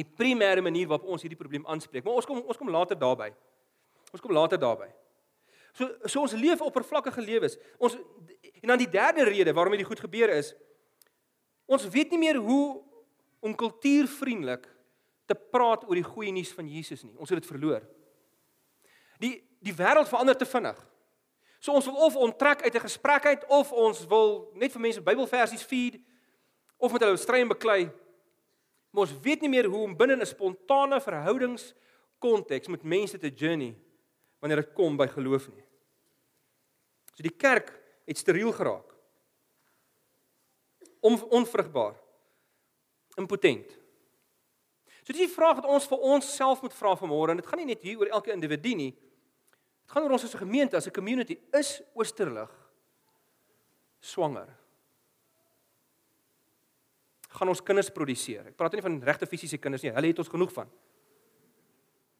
die 0.00 0.08
primêre 0.08 0.62
manier 0.64 0.88
waarop 0.88 1.08
ons 1.08 1.22
hierdie 1.22 1.38
probleem 1.38 1.66
aanspreek. 1.66 2.04
Maar 2.04 2.20
ons 2.20 2.26
kom 2.28 2.40
ons 2.40 2.56
kom 2.56 2.70
later 2.70 2.98
daarby. 2.98 3.32
Ons 4.12 4.20
kom 4.20 4.32
later 4.32 4.60
daarby. 4.60 4.88
So 5.72 5.88
so 6.04 6.20
ons 6.20 6.36
leef 6.36 6.60
oppervlakkige 6.60 7.20
lewens. 7.20 7.56
Ons 7.78 7.96
en 8.62 8.68
dan 8.72 8.78
die 8.78 8.90
derde 8.90 9.24
rede 9.24 9.52
waarom 9.52 9.76
dit 9.76 9.86
goed 9.86 10.00
gebeur 10.00 10.32
is 10.32 10.54
ons 11.72 11.88
weet 11.88 12.10
nie 12.12 12.20
meer 12.20 12.36
hoe 12.36 12.82
om 13.42 13.54
kultuurvriendelik 13.56 14.66
te 15.26 15.34
praat 15.34 15.84
oor 15.88 15.96
die 15.96 16.06
goeie 16.06 16.32
nuus 16.34 16.52
van 16.52 16.68
Jesus 16.68 17.02
nie. 17.06 17.14
Ons 17.16 17.30
het 17.32 17.40
dit 17.40 17.48
verloor. 17.48 17.84
Die 19.22 19.38
die 19.62 19.74
wêreld 19.78 20.08
verander 20.10 20.34
te 20.34 20.46
vinnig. 20.50 20.78
So 21.62 21.70
ons 21.78 21.86
wil 21.86 22.00
of 22.02 22.16
onttrek 22.18 22.64
uit 22.64 22.74
'n 22.74 22.82
gesprek 22.82 23.26
uit 23.26 23.44
of 23.46 23.72
ons 23.72 24.06
wil 24.06 24.50
net 24.54 24.72
vir 24.72 24.80
mense 24.80 25.00
Bybelversies 25.00 25.62
feed 25.62 26.00
of 26.76 26.92
met 26.92 27.02
hulle 27.02 27.16
stry 27.16 27.40
en 27.40 27.48
beklei. 27.48 27.90
Maar 28.92 29.06
ons 29.06 29.20
weet 29.24 29.40
nie 29.40 29.48
meer 29.48 29.68
hoe 29.72 29.86
om 29.86 29.96
binne 29.96 30.16
'n 30.20 30.26
spontane 30.26 31.00
verhoudings 31.00 31.72
konteks 32.18 32.68
met 32.68 32.82
mense 32.82 33.18
te 33.18 33.28
journey 33.28 33.74
wanneer 34.38 34.62
dit 34.62 34.72
kom 34.74 34.96
by 34.96 35.06
geloof 35.06 35.48
nie. 35.48 35.64
So 37.14 37.22
die 37.22 37.36
kerk 37.36 37.72
het 38.06 38.18
steriel 38.18 38.52
geraak. 38.52 38.94
Om 41.00 41.18
onvrugbaar. 41.30 41.96
Impotent. 43.16 43.70
So 45.02 45.12
dis 45.12 45.26
die 45.26 45.34
vraag 45.34 45.58
wat 45.60 45.66
ons 45.66 45.86
vir 45.90 45.98
onsself 45.98 46.62
moet 46.62 46.74
vra 46.74 46.94
vanmôre 46.96 47.30
en 47.34 47.40
dit 47.40 47.46
gaan 47.46 47.58
nie 47.58 47.72
net 47.72 47.82
hier 47.82 47.98
oor 47.98 48.06
elke 48.06 48.32
individu 48.32 48.74
nie. 48.74 48.92
Dit 48.92 49.94
gaan 49.94 50.02
oor 50.06 50.14
ons 50.14 50.24
as 50.24 50.34
'n 50.34 50.44
gemeente, 50.46 50.76
as 50.76 50.86
'n 50.86 50.92
community. 50.92 51.38
Is 51.52 51.82
Oosterlig 51.94 52.50
swanger? 54.00 54.61
Gaan 57.32 57.48
ons 57.48 57.62
kinders 57.62 57.90
produseer? 57.90 58.46
Ek 58.52 58.56
praat 58.56 58.72
nie 58.76 58.84
van 58.84 59.00
regte 59.02 59.26
fisiese 59.26 59.58
kinders 59.58 59.82
nie. 59.82 59.92
Hulle 59.92 60.12
het 60.12 60.18
ons 60.18 60.28
genoeg 60.28 60.52
van. 60.52 60.70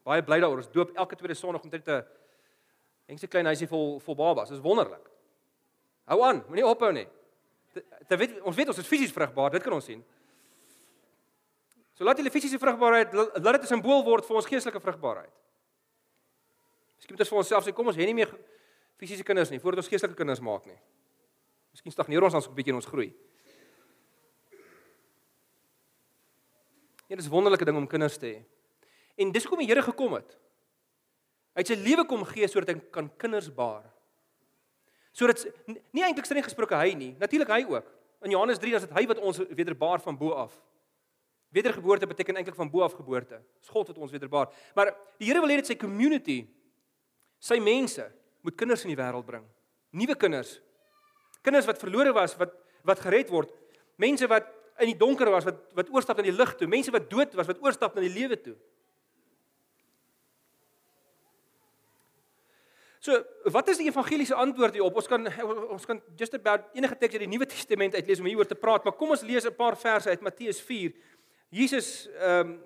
Baie 0.03 0.23
bly 0.25 0.39
daaroor. 0.39 0.63
Ons 0.63 0.71
doop 0.73 0.95
elke 0.97 1.15
tweede 1.15 1.37
Sondag 1.37 1.63
omtrent 1.63 1.87
'n 1.87 2.03
Dink 3.07 3.19
se 3.19 3.27
klein 3.27 3.45
huisie 3.51 3.67
vol 3.67 3.99
vol 3.99 4.15
babas. 4.15 4.49
Dis 4.49 4.63
wonderlik. 4.63 5.03
Hou 6.09 6.19
aan, 6.23 6.43
moenie 6.47 6.65
ophou 6.65 6.91
nie. 6.95 7.05
Dit 7.73 8.17
weet 8.19 8.39
ons 8.41 8.55
weet 8.55 8.71
ons 8.71 8.79
is 8.79 8.87
fisies 8.87 9.13
vrugbaar, 9.13 9.51
dit 9.55 9.63
kan 9.63 9.75
ons 9.75 9.85
sien. 9.85 10.03
So 11.93 12.05
laat 12.07 12.19
die 12.19 12.33
fisiese 12.33 12.59
vrugbaarheid 12.61 13.13
laat 13.13 13.59
dit 13.59 13.63
'n 13.63 13.73
simbool 13.75 14.03
word 14.03 14.25
vir 14.25 14.35
ons 14.35 14.45
geestelike 14.45 14.79
vrugbaarheid. 14.79 15.33
Miskien 16.97 17.15
moet 17.15 17.19
ons 17.19 17.29
vir 17.29 17.37
onsself 17.37 17.65
sê 17.65 17.73
kom 17.73 17.87
ons 17.87 17.97
hê 17.97 18.05
nie 18.05 18.13
meer 18.13 18.31
fisiese 18.97 19.23
kinders 19.23 19.51
nie 19.51 19.59
voordat 19.59 19.83
ons 19.83 19.89
geestelike 19.89 20.17
kinders 20.17 20.39
maak 20.39 20.65
nie. 20.65 20.79
Miskien 21.71 21.91
stagneer 21.91 22.23
ons 22.23 22.33
dan 22.33 22.41
so 22.41 22.49
'n 22.49 22.55
bietjie 22.55 22.71
in 22.71 22.75
ons 22.75 22.85
groei. 22.85 23.13
Ja, 27.13 27.17
dit 27.19 27.27
is 27.27 27.31
wonderlike 27.31 27.65
ding 27.65 27.77
om 27.77 27.85
kinders 27.85 28.15
te 28.17 28.25
hê. 28.25 28.37
En 29.21 29.29
dis 29.29 29.43
hoekom 29.45 29.59
die 29.61 29.67
Here 29.69 29.83
gekom 29.85 30.15
het. 30.17 30.31
Hy 31.53 31.61
het 31.61 31.69
sy 31.69 31.75
lewe 31.77 32.07
kom 32.09 32.23
gee 32.25 32.47
sodat 32.49 32.71
hy 32.71 32.79
kan 32.89 33.11
kinders 33.21 33.51
baar. 33.53 33.83
Sodat 35.13 35.43
nie 35.93 36.01
eintlik 36.01 36.25
streng 36.25 36.41
gesproke 36.41 36.73
hy 36.73 36.95
nie, 36.97 37.11
natuurlik 37.21 37.51
hy 37.53 37.59
ook. 37.69 37.91
In 38.25 38.33
Johannes 38.33 38.57
3 38.57 38.79
is 38.79 38.87
dit 38.87 38.95
hy 38.97 39.03
wat 39.11 39.21
ons 39.21 39.43
wederbaar 39.45 40.01
van 40.01 40.17
bo 40.17 40.33
af. 40.41 40.55
Wedergeboorte 41.53 42.09
beteken 42.09 42.41
eintlik 42.41 42.57
van 42.57 42.73
bo 42.73 42.81
af 42.81 42.97
geboorte. 42.97 43.37
Dis 43.61 43.69
God 43.69 43.93
wat 43.93 44.01
ons 44.01 44.17
wederbaar. 44.17 44.49
Maar 44.73 44.95
die 45.21 45.29
Here 45.29 45.45
wil 45.45 45.53
hê 45.53 45.59
dit 45.61 45.69
sy 45.69 45.77
community, 45.77 46.39
sy 47.37 47.59
mense 47.61 48.07
moet 48.41 48.57
kinders 48.57 48.87
in 48.87 48.95
die 48.95 48.97
wêreld 48.97 49.29
bring. 49.29 49.45
Nuwe 49.93 50.17
kinders. 50.17 50.55
Kinders 51.45 51.69
wat 51.69 51.77
verlore 51.77 52.17
was, 52.17 52.33
wat 52.41 52.57
wat 52.81 53.05
gered 53.05 53.29
word. 53.29 53.53
Mense 54.01 54.25
wat 54.27 54.49
in 54.83 54.91
die 54.91 54.99
donker 54.99 55.31
was, 55.31 55.47
wat 55.47 55.59
wat 55.77 55.91
oorstap 55.93 56.19
na 56.19 56.27
die 56.27 56.35
lig 56.35 56.53
toe. 56.59 56.67
Mense 56.69 56.93
wat 56.93 57.09
dood 57.11 57.35
was, 57.39 57.49
wat 57.49 57.61
oorstap 57.63 57.95
na 57.95 58.03
die 58.05 58.13
lewe 58.13 58.37
toe. 58.39 58.55
So, 63.03 63.17
wat 63.51 63.67
is 63.67 63.81
die 63.81 63.89
evangeliese 63.89 64.35
antwoord 64.39 64.77
hierop? 64.77 64.95
Ons 65.01 65.09
kan 65.11 65.27
ons 65.75 65.87
kan 65.87 65.97
just 66.19 66.37
about 66.37 66.69
enige 66.77 66.95
teks 67.01 67.17
uit 67.17 67.25
die 67.25 67.31
Nuwe 67.33 67.47
Testament 67.51 67.97
uitlees 67.97 68.21
om 68.23 68.29
hieroor 68.29 68.47
te 68.47 68.55
praat, 68.59 68.85
maar 68.87 68.95
kom 68.95 69.11
ons 69.11 69.25
lees 69.27 69.43
'n 69.43 69.55
paar 69.55 69.75
verse 69.75 70.09
uit 70.09 70.21
Matteus 70.21 70.61
4. 70.61 70.93
Jesus 71.49 72.07
ehm 72.19 72.53
um, 72.53 72.61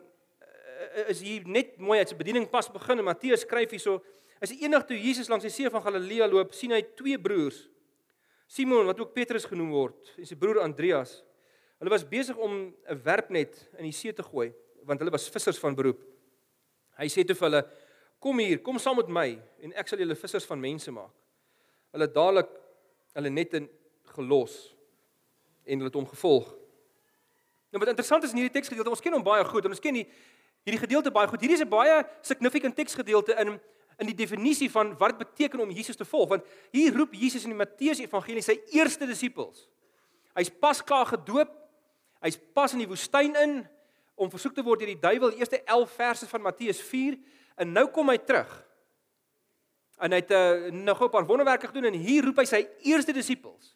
is 1.08 1.22
hier 1.22 1.42
net 1.46 1.78
mooi 1.82 1.98
uit 2.00 2.10
sy 2.10 2.16
bediening 2.16 2.46
pas 2.50 2.70
begin 2.70 3.00
en 3.00 3.06
Matteus 3.06 3.42
skryf 3.42 3.74
hierso, 3.74 3.98
is 4.40 4.54
die 4.54 4.62
enig 4.66 4.86
toe 4.86 4.98
Jesus 4.98 5.30
langs 5.30 5.44
die 5.44 5.52
see 5.52 5.70
van 5.70 5.82
Galilea 5.82 6.28
loop, 6.30 6.54
sien 6.54 6.72
hy 6.72 6.82
twee 6.96 7.18
broers. 7.18 7.68
Simon 8.48 8.86
wat 8.86 9.00
ook 9.00 9.14
Petrus 9.14 9.46
genoem 9.46 9.72
word, 9.72 10.14
en 10.18 10.26
sy 10.26 10.38
broer 10.40 10.62
Andreas. 10.64 11.24
Hulle 11.78 11.94
was 11.94 12.08
besig 12.08 12.36
om 12.36 12.74
'n 12.90 13.02
werpnet 13.04 13.70
in 13.78 13.84
die 13.84 13.92
see 13.92 14.14
te 14.14 14.24
gooi, 14.24 14.54
want 14.84 15.00
hulle 15.00 15.12
was 15.12 15.30
vissers 15.30 15.60
van 15.60 15.76
beroep. 15.76 16.02
Hy 16.98 17.08
sê 17.08 17.26
toe 17.26 17.36
vir 17.36 17.50
hulle 17.50 17.70
Kom 18.20 18.40
hier, 18.42 18.58
kom 18.66 18.80
saam 18.82 18.98
met 18.98 19.10
my 19.14 19.28
en 19.62 19.74
ek 19.78 19.88
sal 19.88 20.02
julle 20.02 20.16
vissers 20.18 20.46
van 20.50 20.60
mense 20.60 20.92
maak. 20.92 21.14
Hulle 21.94 22.08
dadelik 22.10 22.50
hulle 23.14 23.30
nette 23.30 23.62
gelos 24.16 24.56
en 25.66 25.78
hulle 25.78 25.92
het 25.92 26.00
hom 26.00 26.08
gevolg. 26.10 26.50
Nou 27.70 27.82
wat 27.84 27.92
interessant 27.94 28.26
is 28.26 28.34
in 28.34 28.42
hierdie 28.42 28.56
teksgedeelte, 28.58 28.90
ons 28.90 29.04
ken 29.04 29.14
hom 29.14 29.26
baie 29.26 29.46
goed 29.46 29.68
en 29.68 29.76
ons 29.76 29.84
ken 29.84 30.00
die 30.00 30.06
hierdie 30.66 30.82
gedeelte 30.82 31.14
baie 31.14 31.30
goed. 31.30 31.42
Hierdie 31.42 31.60
is 31.60 31.66
'n 31.66 31.70
baie 31.70 32.06
significant 32.22 32.76
teksgedeelte 32.76 33.38
in 33.38 33.60
in 33.98 34.06
die 34.06 34.16
definisie 34.16 34.70
van 34.70 34.92
wat 34.98 35.18
dit 35.18 35.18
beteken 35.18 35.60
om 35.60 35.72
Jesus 35.72 35.96
te 35.96 36.06
volg, 36.06 36.30
want 36.30 36.46
hier 36.72 36.94
roep 36.94 37.14
Jesus 37.14 37.44
in 37.44 37.50
die 37.50 37.58
Matteus 37.58 38.00
Evangelie 38.00 38.44
sy 38.46 38.62
eerste 38.72 39.08
disippels. 39.08 39.68
Hy's 40.36 40.50
pas 40.50 40.84
klaar 40.84 41.06
gedoop. 41.06 41.50
Hy's 42.22 42.40
pas 42.54 42.74
in 42.74 42.80
die 42.80 42.88
woestyn 42.88 43.36
in 43.36 43.68
om 44.16 44.30
versoek 44.30 44.56
te 44.56 44.64
word 44.64 44.80
deur 44.80 44.88
die 44.88 45.00
duiwel, 45.00 45.30
die 45.30 45.40
eerste 45.40 45.64
11 45.64 45.92
verse 45.92 46.28
van 46.28 46.42
Matteus 46.42 46.82
En 47.58 47.72
nou 47.74 47.88
kom 47.90 48.10
hy 48.10 48.18
terug. 48.22 48.52
En 49.98 50.14
hy 50.14 50.20
het 50.22 50.32
uh, 50.32 50.70
nog 50.72 51.02
'n 51.02 51.10
paar 51.10 51.26
wonderwerke 51.26 51.68
gedoen 51.68 51.90
en 51.90 51.94
hier 51.94 52.24
roep 52.26 52.38
hy 52.38 52.46
sy 52.46 52.68
eerste 52.86 53.14
disippels. 53.14 53.76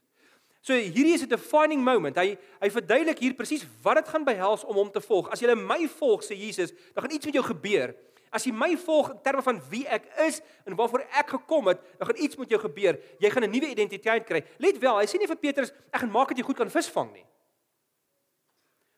So 0.62 0.74
hierdie 0.74 1.14
is 1.14 1.24
'n 1.26 1.34
defining 1.34 1.82
moment. 1.84 2.16
Hy 2.16 2.38
hy 2.62 2.70
verduidelik 2.70 3.20
hier 3.20 3.34
presies 3.34 3.66
wat 3.82 3.96
dit 3.96 4.08
gaan 4.08 4.24
behels 4.24 4.64
om 4.64 4.76
hom 4.76 4.92
te 4.92 5.02
volg. 5.02 5.30
As 5.30 5.40
jy 5.40 5.56
my 5.56 5.88
volg, 5.88 6.22
sê 6.22 6.38
Jesus, 6.38 6.72
dan 6.94 7.04
gaan 7.04 7.12
iets 7.12 7.26
met 7.26 7.34
jou 7.34 7.46
gebeur. 7.46 7.96
As 8.30 8.46
jy 8.46 8.54
my 8.54 8.78
volg 8.78 9.10
in 9.10 9.22
terme 9.22 9.42
van 9.42 9.62
wie 9.70 9.88
ek 9.88 10.06
is 10.28 10.42
en 10.66 10.76
waarvoor 10.76 11.02
ek 11.12 11.30
gekom 11.30 11.68
het, 11.68 11.82
dan 11.98 12.08
gaan 12.08 12.24
iets 12.24 12.36
met 12.36 12.50
jou 12.50 12.62
gebeur. 12.62 13.00
Jy 13.20 13.30
gaan 13.30 13.44
'n 13.44 13.52
nuwe 13.52 13.68
identiteit 13.68 14.24
kry. 14.24 14.46
Let 14.60 14.78
wel, 14.78 14.98
hy 14.98 15.06
sê 15.06 15.18
nie 15.18 15.28
vir 15.28 15.36
Petrus 15.36 15.72
ek 15.92 16.00
gaan 16.00 16.12
maak 16.12 16.28
dat 16.28 16.38
jy 16.38 16.44
goed 16.44 16.58
kan 16.58 16.70
visvang 16.70 17.12
nie. 17.14 17.26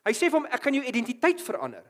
Hy 0.04 0.12
sê 0.12 0.30
vir 0.30 0.40
hom 0.40 0.48
ek 0.52 0.62
kan 0.62 0.74
jou 0.76 0.84
identiteit 0.84 1.42
verander. 1.42 1.84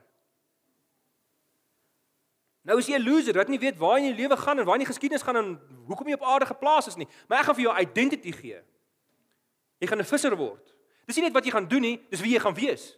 Nou 2.64 2.78
is 2.78 2.86
jy 2.88 2.96
'n 2.96 3.04
loser 3.04 3.36
wat 3.36 3.48
nie 3.48 3.58
weet 3.58 3.76
waar 3.78 3.98
in 3.98 4.06
jou 4.06 4.16
lewe 4.16 4.36
gaan 4.36 4.58
en 4.58 4.64
waar 4.64 4.76
in 4.76 4.86
die 4.86 4.92
geskiedenis 4.92 5.22
gaan 5.22 5.36
en 5.36 5.60
hoekom 5.86 6.08
jy 6.08 6.14
op 6.14 6.22
aarde 6.22 6.46
geplaas 6.46 6.86
is 6.86 6.96
nie. 6.96 7.08
Maar 7.28 7.38
ek 7.38 7.44
gaan 7.44 7.54
vir 7.54 7.64
jou 7.64 7.80
identity 7.80 8.32
gee. 8.32 8.62
Jy 9.80 9.86
gaan 9.88 9.98
'n 9.98 10.04
visser 10.04 10.36
word. 10.36 10.74
Dis 11.06 11.16
nie 11.16 11.24
net 11.24 11.34
wat 11.34 11.44
jy 11.44 11.50
gaan 11.50 11.68
doen 11.68 11.82
nie, 11.82 12.06
dis 12.10 12.20
wie 12.20 12.32
jy 12.32 12.40
gaan 12.40 12.54
wees. 12.54 12.96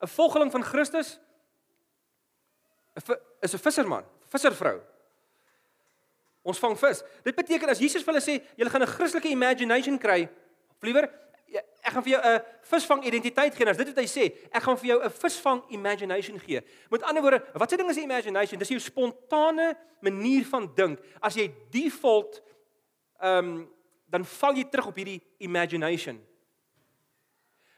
'n 0.00 0.06
Volgeling 0.06 0.50
van 0.50 0.62
Christus 0.62 1.18
is 3.40 3.54
'n 3.54 3.58
visserman, 3.58 4.04
visservrou. 4.28 4.80
Ons 6.42 6.58
vang 6.58 6.78
vis. 6.78 7.02
Dit 7.24 7.36
beteken 7.36 7.68
as 7.68 7.78
Jesus 7.78 8.02
vir 8.02 8.14
hulle 8.14 8.24
sê, 8.24 8.42
julle 8.56 8.70
gaan 8.70 8.82
'n 8.82 8.86
Christelike 8.86 9.28
imagination 9.28 9.98
kry, 9.98 10.28
of 10.70 10.82
liewer 10.82 11.08
ek 11.60 11.92
gaan 11.92 12.02
vir 12.02 12.12
jou 12.12 12.22
'n 12.22 12.42
visvang 12.62 13.04
identiteit 13.04 13.54
gee. 13.54 13.64
Nou 13.64 13.76
dit 13.76 13.86
wat 13.86 13.98
hy 13.98 14.08
sê, 14.08 14.24
ek 14.52 14.62
gaan 14.62 14.78
vir 14.78 14.86
jou 14.86 15.04
'n 15.04 15.10
visvang 15.10 15.62
imagination 15.70 16.38
gee. 16.38 16.60
Met 16.90 17.02
ander 17.02 17.22
woorde, 17.22 17.44
wat 17.54 17.70
se 17.70 17.76
ding 17.76 17.90
is 17.90 17.96
imagination? 17.96 18.58
Dis 18.58 18.68
jou 18.68 18.80
spontane 18.80 19.76
manier 20.00 20.44
van 20.44 20.70
dink. 20.74 20.98
As 21.20 21.34
jy 21.34 21.52
default 21.70 22.42
ehm 23.20 23.38
um, 23.38 23.70
dan 24.12 24.24
val 24.24 24.54
jy 24.54 24.64
terug 24.68 24.86
op 24.86 24.96
hierdie 24.96 25.22
imagination. 25.38 26.20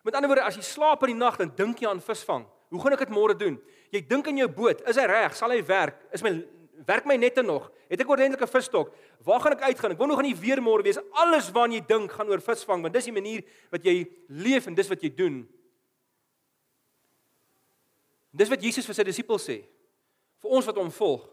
Met 0.02 0.14
ander 0.14 0.28
woorde, 0.28 0.42
as 0.42 0.56
jy 0.58 0.62
slaap 0.62 1.04
in 1.06 1.14
die 1.14 1.20
nag, 1.20 1.36
dan 1.36 1.52
dink 1.56 1.78
jy 1.78 1.88
aan 1.88 2.02
visvang. 2.02 2.42
Hoe 2.68 2.80
gaan 2.82 2.92
ek 2.96 3.04
dit 3.06 3.14
môre 3.14 3.36
doen? 3.38 3.54
Jy 3.94 4.00
dink 4.08 4.26
in 4.26 4.42
jou 4.42 4.48
boot, 4.48 4.82
is 4.88 4.98
hy 4.98 5.06
reg? 5.06 5.36
Sal 5.38 5.54
hy 5.54 5.62
werk? 5.62 6.02
Is 6.12 6.24
my 6.26 6.32
werk 6.86 7.04
my 7.06 7.16
nette 7.16 7.42
nog? 7.42 7.70
Het 7.88 8.00
ek 8.00 8.08
ordentlik 8.08 8.42
'n 8.42 8.46
visstok? 8.46 8.94
Waar 9.24 9.40
gaan 9.40 9.52
ek 9.52 9.62
uitgaan? 9.62 9.92
Ek 9.92 9.98
wou 9.98 10.08
nog 10.08 10.18
aan 10.18 10.32
die 10.32 10.36
weer 10.36 10.60
môre 10.62 10.82
wees. 10.82 10.98
Alles 11.12 11.50
waarna 11.50 11.74
jy 11.74 11.86
dink 11.86 12.12
gaan 12.12 12.28
oor 12.28 12.40
visvang, 12.40 12.82
want 12.82 12.94
dis 12.94 13.04
die 13.04 13.12
manier 13.12 13.44
wat 13.70 13.84
jy 13.84 14.06
leef 14.28 14.66
en 14.66 14.74
dis 14.74 14.88
wat 14.88 15.02
jy 15.02 15.14
doen. 15.14 15.48
Dis 18.32 18.48
wat 18.48 18.62
Jesus 18.62 18.86
vir 18.86 18.94
sy 18.94 19.04
disippels 19.04 19.48
sê. 19.48 19.62
Vir 20.42 20.50
ons 20.50 20.66
wat 20.66 20.76
hom 20.76 20.90
volg. 20.90 21.28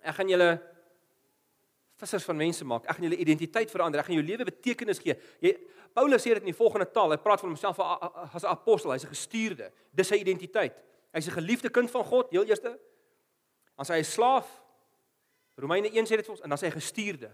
Ek 0.00 0.14
gaan 0.14 0.28
julle 0.28 0.62
vissers 1.98 2.24
van 2.24 2.36
mense 2.36 2.64
maak. 2.64 2.86
Ek 2.86 2.96
gaan 2.96 3.08
julle 3.08 3.18
identiteit 3.20 3.70
verander. 3.70 4.00
Ek 4.00 4.06
gaan 4.06 4.16
jou 4.16 4.24
lewe 4.24 4.46
betekenis 4.48 5.02
gee. 5.02 5.16
Jy 5.42 5.56
Paulus 5.94 6.22
sê 6.22 6.34
dit 6.36 6.44
in 6.44 6.52
die 6.52 6.56
volgende 6.56 6.86
taal. 6.86 7.10
Hy 7.10 7.18
praat 7.22 7.42
van 7.42 7.50
homself 7.50 7.80
as 7.80 8.44
'n 8.44 8.52
apostel. 8.52 8.92
Hy's 8.92 9.04
'n 9.04 9.14
gestuurde. 9.14 9.72
Dis 9.92 10.08
sy 10.08 10.16
identiteit. 10.16 10.74
Hy's 11.12 11.28
'n 11.28 11.40
geliefde 11.40 11.70
kind 11.70 11.90
van 11.90 12.04
God, 12.04 12.30
heel 12.30 12.44
eerste. 12.44 12.78
Sê 13.86 14.00
hy 14.00 14.06
slaaf. 14.06 14.48
Romeine 15.58 15.90
1 15.90 16.06
sê 16.06 16.18
dit 16.18 16.26
vir 16.26 16.34
ons 16.34 16.42
en 16.42 16.50
dan 16.50 16.58
sê 16.58 16.68
hy 16.68 16.74
gestuurde. 16.74 17.30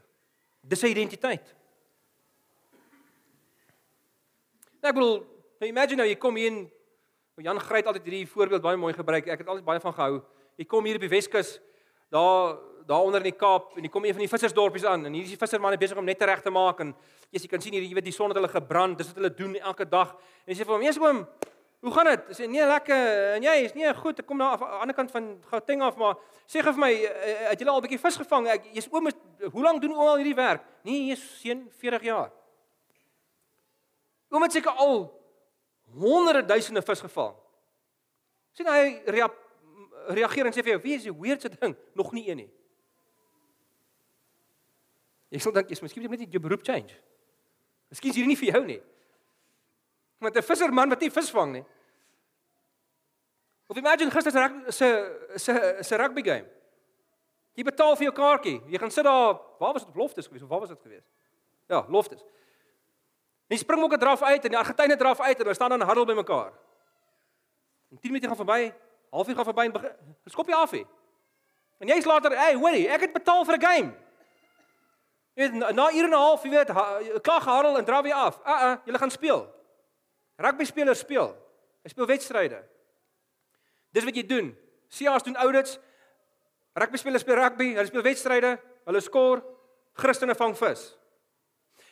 Dis 0.64 0.80
sy 0.80 0.90
identiteit. 0.92 1.54
Nou 4.80 4.90
ek 4.90 4.96
bedoel, 4.96 5.18
nou 5.60 5.68
imagine 5.68 6.02
nou 6.02 6.08
jy 6.08 6.16
kom 6.20 6.36
hier 6.36 6.52
in 6.52 6.64
Jan 7.44 7.60
Greit 7.60 7.88
altyd 7.88 8.04
hierdie 8.04 8.28
voorbeeld 8.28 8.64
baie 8.64 8.80
mooi 8.80 8.92
gebruik. 8.96 9.26
Ek 9.26 9.42
het 9.42 9.48
altyd 9.48 9.66
baie 9.66 9.80
van 9.80 9.96
gehou. 9.96 10.20
Jy 10.60 10.68
kom 10.70 10.84
hier 10.86 11.00
op 11.00 11.04
die 11.04 11.12
Weskus, 11.12 11.56
daar 12.12 12.60
daar 12.84 13.00
onder 13.00 13.22
in 13.24 13.30
die 13.30 13.38
Kaap 13.38 13.78
en 13.78 13.86
jy 13.86 13.88
kom 13.88 14.04
een 14.04 14.12
van 14.12 14.20
die 14.20 14.28
vissersdorpies 14.28 14.84
aan 14.84 15.06
en 15.08 15.14
hier 15.16 15.24
is 15.24 15.32
die 15.32 15.40
visserman 15.40 15.72
besig 15.80 15.96
om 15.96 16.04
net 16.04 16.20
reg 16.28 16.42
te 16.44 16.52
maak 16.52 16.82
en 16.84 16.90
jy, 17.30 17.40
jy 17.40 17.48
kan 17.48 17.62
sien 17.64 17.72
hier 17.72 17.80
jy 17.80 17.96
weet 17.96 18.10
die 18.10 18.12
son 18.12 18.28
het 18.28 18.36
hulle 18.36 18.50
gebrand. 18.52 18.98
Dis 19.00 19.08
wat 19.08 19.22
hulle 19.22 19.30
doen 19.32 19.54
elke 19.56 19.86
dag. 19.88 20.12
En 20.44 20.52
jy 20.52 20.58
sê 20.58 20.66
vir 20.66 20.74
hom, 20.74 20.84
"Mees 20.84 21.00
oom, 21.00 21.22
Hoe 21.84 21.92
gaan 21.92 22.04
dit? 22.04 22.36
Sê 22.36 22.46
nee, 22.48 22.64
lekker. 22.64 23.34
En 23.36 23.44
jy 23.44 23.54
is 23.66 23.74
nee, 23.76 23.90
goed. 23.94 24.20
Ek 24.22 24.24
kom 24.24 24.38
nou 24.40 24.46
af 24.48 24.62
aan 24.64 24.70
die 24.70 24.82
ander 24.86 24.96
kant 24.96 25.10
van 25.12 25.26
Gauteng 25.50 25.82
af, 25.84 25.98
maar 26.00 26.14
sê 26.48 26.62
gou 26.64 26.72
vir 26.72 26.80
my, 26.80 26.88
uh, 26.96 27.34
het 27.50 27.60
jy 27.60 27.66
al 27.68 27.76
'n 27.76 27.84
bietjie 27.84 28.00
vis 28.00 28.16
gevang? 28.22 28.48
Ek 28.48 28.70
jy's 28.72 28.88
oom, 28.88 29.10
hoe 29.52 29.62
lank 29.62 29.82
doen 29.82 29.92
oom 29.92 30.08
al 30.14 30.16
hierdie 30.16 30.38
werk? 30.38 30.64
Nee, 30.82 31.10
jy's 31.10 31.20
seun 31.42 31.68
40 31.76 32.06
jaar. 32.08 32.30
Oom 34.32 34.42
het 34.42 34.56
seker 34.56 34.72
al 34.72 35.12
honderde 35.92 36.46
duisende 36.46 36.82
vis 36.82 37.04
gevang. 37.04 37.36
Sien 38.56 38.66
hy 38.66 39.02
rea 39.04 39.28
reageer 40.08 40.46
en 40.46 40.52
sê 40.52 40.64
vir 40.64 40.72
jou, 40.72 40.82
"Wie 40.82 40.94
is 40.96 41.02
die 41.02 41.12
weirdste 41.12 41.50
ding? 41.60 41.76
Nog 41.94 42.12
nie 42.12 42.28
een 42.30 42.36
nie." 42.36 42.50
Jy 45.28 45.38
sal 45.38 45.52
dink 45.52 45.68
jy's 45.68 45.82
miskien 45.82 46.10
net 46.10 46.32
jou 46.32 46.40
beroep 46.40 46.64
change. 46.64 46.96
Miskien 47.90 48.10
is 48.10 48.16
hier 48.16 48.26
nie 48.26 48.36
vir 48.36 48.52
jou 48.52 48.64
nie. 48.64 48.82
Want 50.18 50.36
'n 50.36 50.42
visserman 50.42 50.88
wat 50.88 51.00
nie 51.00 51.10
vis 51.10 51.30
vang 51.30 51.52
nie. 51.52 51.64
Of 53.66 53.76
imagine 53.76 54.10
gister 54.10 54.32
se 54.68 54.88
se 55.36 55.76
se 55.80 55.96
rugby 55.96 56.22
game. 56.22 56.46
Jy 57.54 57.64
betaal 57.64 57.94
vir 57.96 58.08
jou 58.08 58.14
kaartjie. 58.14 58.60
Jy 58.68 58.78
gaan 58.82 58.90
sit 58.90 59.06
daar, 59.06 59.38
waar 59.58 59.72
was 59.72 59.84
dit 59.84 59.92
op 59.92 59.96
Loftus 59.96 60.26
gewees 60.26 60.42
waar 60.48 60.60
was 60.60 60.68
dit 60.68 60.80
gewees? 60.82 61.04
Ja, 61.70 61.84
Loftus. 61.88 62.24
Jy 63.48 63.56
spring 63.56 63.82
ook 63.82 63.94
'n 63.94 63.98
draf 63.98 64.22
uit 64.22 64.44
en 64.44 64.50
die 64.50 64.58
Argentyne 64.58 64.96
draf 64.96 65.20
uit 65.20 65.36
en 65.36 65.42
hulle 65.42 65.54
staan 65.54 65.70
dan 65.70 65.86
huddle 65.88 66.04
by 66.04 66.12
mekaar. 66.12 66.52
En 67.90 68.00
10 68.00 68.12
minute 68.12 68.26
gaan 68.26 68.36
verby, 68.36 68.74
halfuur 69.10 69.34
gaan 69.34 69.44
verby 69.44 69.64
en 69.64 69.72
begin 69.72 69.90
skop 70.26 70.48
jy 70.48 70.54
af 70.54 70.70
hier. 70.70 70.86
En 71.78 71.88
jy's 71.88 72.04
later, 72.04 72.36
"Hey, 72.36 72.54
hoorie, 72.54 72.88
ek 72.88 73.00
het 73.00 73.12
betaal 73.12 73.44
vir 73.44 73.54
'n 73.54 73.60
game." 73.60 73.94
Jy 75.34 75.50
weet 75.50 75.74
na, 75.74 75.90
ure 75.90 76.04
en 76.04 76.10
'n 76.10 76.12
half, 76.12 76.42
jy 76.42 76.50
weet, 76.50 76.70
klaar 77.22 77.40
gehuddle 77.40 77.78
en 77.78 77.84
draf 77.84 78.04
jy 78.04 78.12
af. 78.12 78.40
Uh, 78.46 78.62
uh, 78.62 78.76
julle 78.84 78.98
gaan 78.98 79.10
speel. 79.10 79.54
Rugby 80.36 80.64
spelers 80.64 80.98
speel. 80.98 81.26
Hulle 81.26 81.88
speel 81.88 82.06
wedstryde. 82.06 82.73
Dis 83.94 84.04
wat 84.06 84.16
jy 84.18 84.26
doen. 84.26 84.50
Sias 84.90 85.22
doen 85.26 85.38
audits. 85.38 85.78
Rugby 86.74 86.98
spelers 86.98 87.22
speel 87.22 87.38
rugby, 87.38 87.70
hulle 87.76 87.86
speel 87.86 88.02
wedstryde, 88.02 88.56
hulle 88.88 89.02
skoor. 89.02 89.44
Christene 89.94 90.34
vang 90.34 90.56
vis. 90.58 90.88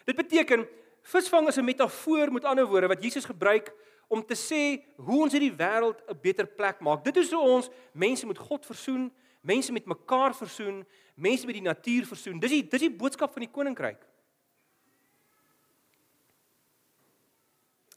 Dit 0.08 0.18
beteken 0.18 0.66
visvang 1.06 1.48
is 1.48 1.58
'n 1.58 1.64
metafoor 1.64 2.32
met 2.32 2.44
ander 2.44 2.66
woorde 2.66 2.88
wat 2.88 3.02
Jesus 3.02 3.24
gebruik 3.24 3.72
om 4.08 4.24
te 4.26 4.34
sê 4.34 4.82
hoe 4.96 5.22
ons 5.22 5.32
hierdie 5.32 5.54
wêreld 5.54 6.02
'n 6.08 6.18
beter 6.20 6.46
plek 6.46 6.80
maak. 6.80 7.04
Dit 7.04 7.16
is 7.16 7.30
hoe 7.30 7.40
ons 7.40 7.70
mense 7.92 8.26
met 8.26 8.38
God 8.38 8.66
versoen, 8.66 9.12
mense 9.40 9.72
met 9.72 9.86
mekaar 9.86 10.34
versoen, 10.34 10.86
mense 11.14 11.46
met 11.46 11.54
die 11.54 11.62
natuur 11.62 12.06
versoen. 12.06 12.40
Dis 12.40 12.50
die 12.50 12.68
dis 12.68 12.80
die 12.80 12.90
boodskap 12.90 13.32
van 13.32 13.40
die 13.40 13.50
koninkryk. 13.50 14.00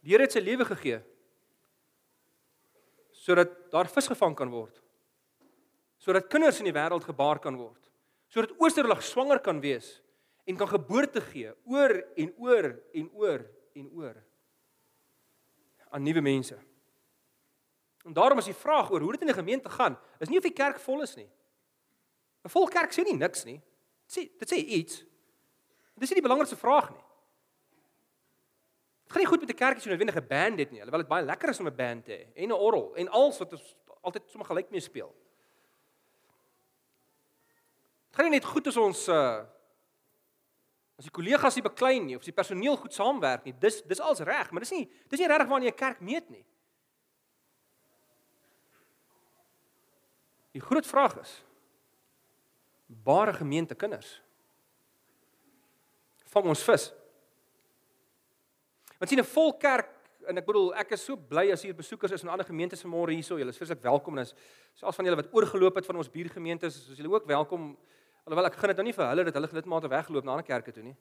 Die 0.01 0.11
Here 0.11 0.21
het 0.21 0.31
sy 0.31 0.39
lewe 0.39 0.65
gegee 0.65 1.01
sodat 3.25 3.55
daar 3.73 3.89
vis 3.89 4.07
gevang 4.11 4.35
kan 4.37 4.51
word. 4.53 4.77
Sodat 5.97 6.29
kinders 6.29 6.59
in 6.61 6.69
die 6.69 6.75
wêreld 6.75 7.07
gebaar 7.07 7.39
kan 7.41 7.57
word. 7.57 7.81
Sodat 8.29 8.53
oosterlig 8.61 9.01
swanger 9.05 9.41
kan 9.41 9.61
wees 9.63 9.95
en 10.45 10.57
kan 10.59 10.69
geboorte 10.69 11.23
gee 11.31 11.53
oor 11.65 11.95
en 12.21 12.33
oor 12.37 12.69
en 12.93 13.09
oor 13.17 13.45
en 13.73 13.89
oor 13.97 14.21
aan 15.89 16.03
nuwe 16.03 16.21
mense. 16.21 16.57
En 18.05 18.13
daarom 18.13 18.37
is 18.37 18.51
die 18.51 18.57
vraag 18.57 18.91
oor 18.91 19.01
hoe 19.01 19.15
dit 19.15 19.21
in 19.21 19.29
'n 19.29 19.41
gemeente 19.41 19.69
gaan, 19.69 19.97
is 20.19 20.29
nie 20.29 20.37
of 20.37 20.43
die 20.43 20.53
kerk 20.53 20.79
vol 20.79 21.01
is 21.01 21.15
nie. 21.15 21.29
'n 22.43 22.49
Vol 22.49 22.67
kerk 22.67 22.91
sê 22.91 23.03
nie 23.03 23.17
niks 23.17 23.45
nie. 23.45 23.61
Dit 24.05 24.17
sê 24.17 24.39
dit 24.39 24.51
sê 24.51 24.57
iets. 24.57 25.05
Dis 25.95 26.09
nie 26.09 26.19
die 26.21 26.27
belangrikste 26.27 26.59
vraag 26.59 26.91
nie. 26.91 27.04
Gaan 29.15 29.23
nie 29.23 29.31
goed 29.31 29.39
met 29.39 29.49
'n 29.49 29.55
kerk 29.55 29.77
as 29.77 29.83
jy 29.83 29.89
nou 29.89 29.97
wenige 29.97 30.21
band 30.21 30.59
het 30.59 30.71
nie. 30.71 30.81
Alhoewel 30.81 30.99
dit 30.99 31.07
baie 31.07 31.23
lekker 31.23 31.49
is 31.49 31.59
om 31.59 31.67
'n 31.67 31.75
band 31.75 32.05
te 32.05 32.11
hê 32.11 32.33
en 32.35 32.49
'n 32.49 32.51
orgel 32.51 32.95
en 32.95 33.07
alles 33.07 33.37
wat 33.37 33.51
ons 33.53 33.75
altyd 34.01 34.29
sommer 34.29 34.47
gelyk 34.47 34.69
mee 34.69 34.79
speel. 34.79 35.15
Dit 38.07 38.15
gaan 38.15 38.25
nie 38.25 38.39
net 38.39 38.45
goed 38.45 38.67
as 38.67 38.77
ons 38.77 39.07
uh 39.07 39.45
as 40.97 41.03
die 41.03 41.11
kollegas 41.11 41.55
nie 41.55 41.63
beklei 41.63 41.99
nie 41.99 42.15
of 42.15 42.23
die 42.23 42.33
personeel 42.33 42.77
goed 42.77 42.93
saamwerk 42.93 43.43
nie. 43.45 43.53
Dis 43.59 43.81
dis 43.81 43.99
als 43.99 44.19
reg, 44.19 44.51
maar 44.51 44.59
dis 44.59 44.71
nie 44.71 44.91
dis 45.07 45.19
nie 45.19 45.27
regtig 45.27 45.47
waarna 45.47 45.65
jy 45.65 45.71
'n 45.71 45.75
kerk 45.75 46.01
meet 46.01 46.29
nie. 46.29 46.45
Die 50.51 50.61
groot 50.61 50.85
vraag 50.85 51.19
is 51.21 51.43
bare 52.87 53.33
gemeente 53.33 53.75
kinders. 53.75 54.21
Vang 56.25 56.45
ons 56.45 56.63
vis. 56.63 56.94
Want 58.99 59.09
sien 59.09 59.19
'n 59.19 59.23
vol 59.23 59.53
kerk 59.53 59.89
en 60.27 60.37
ek 60.37 60.45
bedoel 60.45 60.73
ek 60.75 60.91
is 60.91 61.05
so 61.05 61.15
bly 61.15 61.51
as 61.51 61.63
hier 61.63 61.75
besoekers 61.75 62.11
is 62.11 62.23
in 62.23 62.29
ander 62.29 62.45
gemeentes 62.45 62.83
vanmôre 62.83 63.13
hierso. 63.13 63.37
Julle 63.37 63.49
is 63.49 63.57
vreeslik 63.57 63.81
welkom 63.81 64.17
en 64.17 64.23
is 64.23 64.33
selfs 64.73 64.97
van 64.97 65.05
julle 65.05 65.19
wat 65.21 65.33
oorgeloop 65.33 65.75
het 65.75 65.85
van 65.85 65.95
ons 65.95 66.09
buurgemeentes, 66.09 66.89
is 66.91 66.97
julle 66.97 67.13
ook 67.13 67.25
welkom. 67.25 67.77
Alhoewel 68.25 68.45
ek 68.45 68.55
gaan 68.55 68.73
dit 68.73 68.77
nou 68.77 68.85
nie 68.87 68.93
vir 68.93 69.07
hulle 69.07 69.23
dat 69.23 69.33
hulle 69.33 69.49
lidmate 69.51 69.87
weggeloop 69.87 70.23
na 70.23 70.31
ander 70.31 70.45
kerke 70.45 70.71
toe 70.71 70.83
nie. 70.83 70.95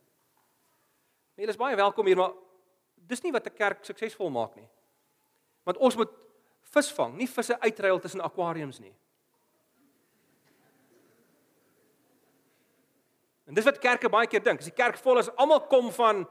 Nee, 1.37 1.47
julle 1.47 1.55
is 1.55 1.61
baie 1.61 1.77
welkom 1.77 2.07
hier, 2.07 2.17
maar 2.17 2.35
dis 2.97 3.23
nie 3.23 3.33
wat 3.33 3.47
'n 3.47 3.55
kerk 3.55 3.85
suksesvol 3.85 4.31
maak 4.31 4.57
nie. 4.57 4.69
Want 5.65 5.79
ons 5.79 5.97
moet 5.97 6.11
vis 6.63 6.93
vang, 6.93 7.17
nie 7.17 7.29
visse 7.29 7.61
uitruil 7.61 7.99
tussen 8.01 8.21
akwariums 8.21 8.81
nie. 8.81 8.95
En 13.47 13.55
dis 13.55 13.65
wat 13.65 13.79
kerke 13.79 14.09
baie 14.09 14.27
keer 14.27 14.43
dink. 14.43 14.59
As 14.59 14.65
die 14.65 14.75
kerk 14.75 14.97
vol 14.97 15.19
is, 15.19 15.29
almal 15.37 15.61
kom 15.69 15.91
van 15.93 16.27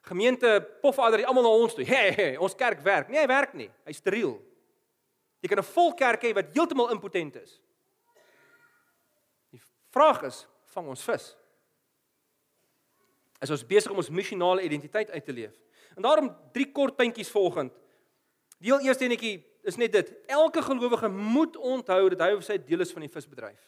gemeente 0.00 0.68
Pofadder, 0.80 1.24
almal 1.24 1.42
na 1.42 1.48
ons 1.48 1.74
toe. 1.74 1.84
Hey, 1.84 2.12
hey, 2.16 2.36
ons 2.36 2.54
kerk 2.54 2.80
werk. 2.84 3.08
Nee, 3.08 3.20
hy 3.20 3.26
werk 3.30 3.52
nie. 3.54 3.70
Hy's 3.84 4.00
steriel. 4.00 4.38
Jy 5.40 5.48
kan 5.48 5.58
'n 5.58 5.72
vol 5.72 5.94
kerk 5.94 6.22
hê 6.22 6.34
wat 6.34 6.52
heeltemal 6.52 6.90
impotent 6.90 7.36
is. 7.36 7.60
Die 9.50 9.60
vraag 9.90 10.22
is, 10.22 10.46
vang 10.72 10.88
ons 10.88 11.04
vis? 11.04 11.36
Is 13.40 13.50
ons 13.50 13.66
besig 13.66 13.90
om 13.90 13.96
ons 13.96 14.10
missionale 14.10 14.62
identiteit 14.62 15.10
uit 15.10 15.24
te 15.24 15.32
leef? 15.32 15.56
En 15.96 16.02
daarom 16.02 16.36
drie 16.52 16.72
kort 16.72 16.96
puntjies 16.96 17.30
volgend. 17.30 17.72
Die 18.58 18.72
heel 18.72 18.84
eerste 18.84 19.04
enetjie 19.04 19.40
is 19.62 19.76
net 19.76 19.92
dit. 19.92 20.12
Elke 20.26 20.62
gelowige 20.62 21.08
moet 21.08 21.56
onthou 21.56 22.08
dat 22.08 22.20
hy 22.20 22.34
of 22.36 22.44
sy 22.44 22.58
deel 22.58 22.80
is 22.84 22.92
van 22.92 23.00
die 23.00 23.12
visbedryf. 23.12 23.60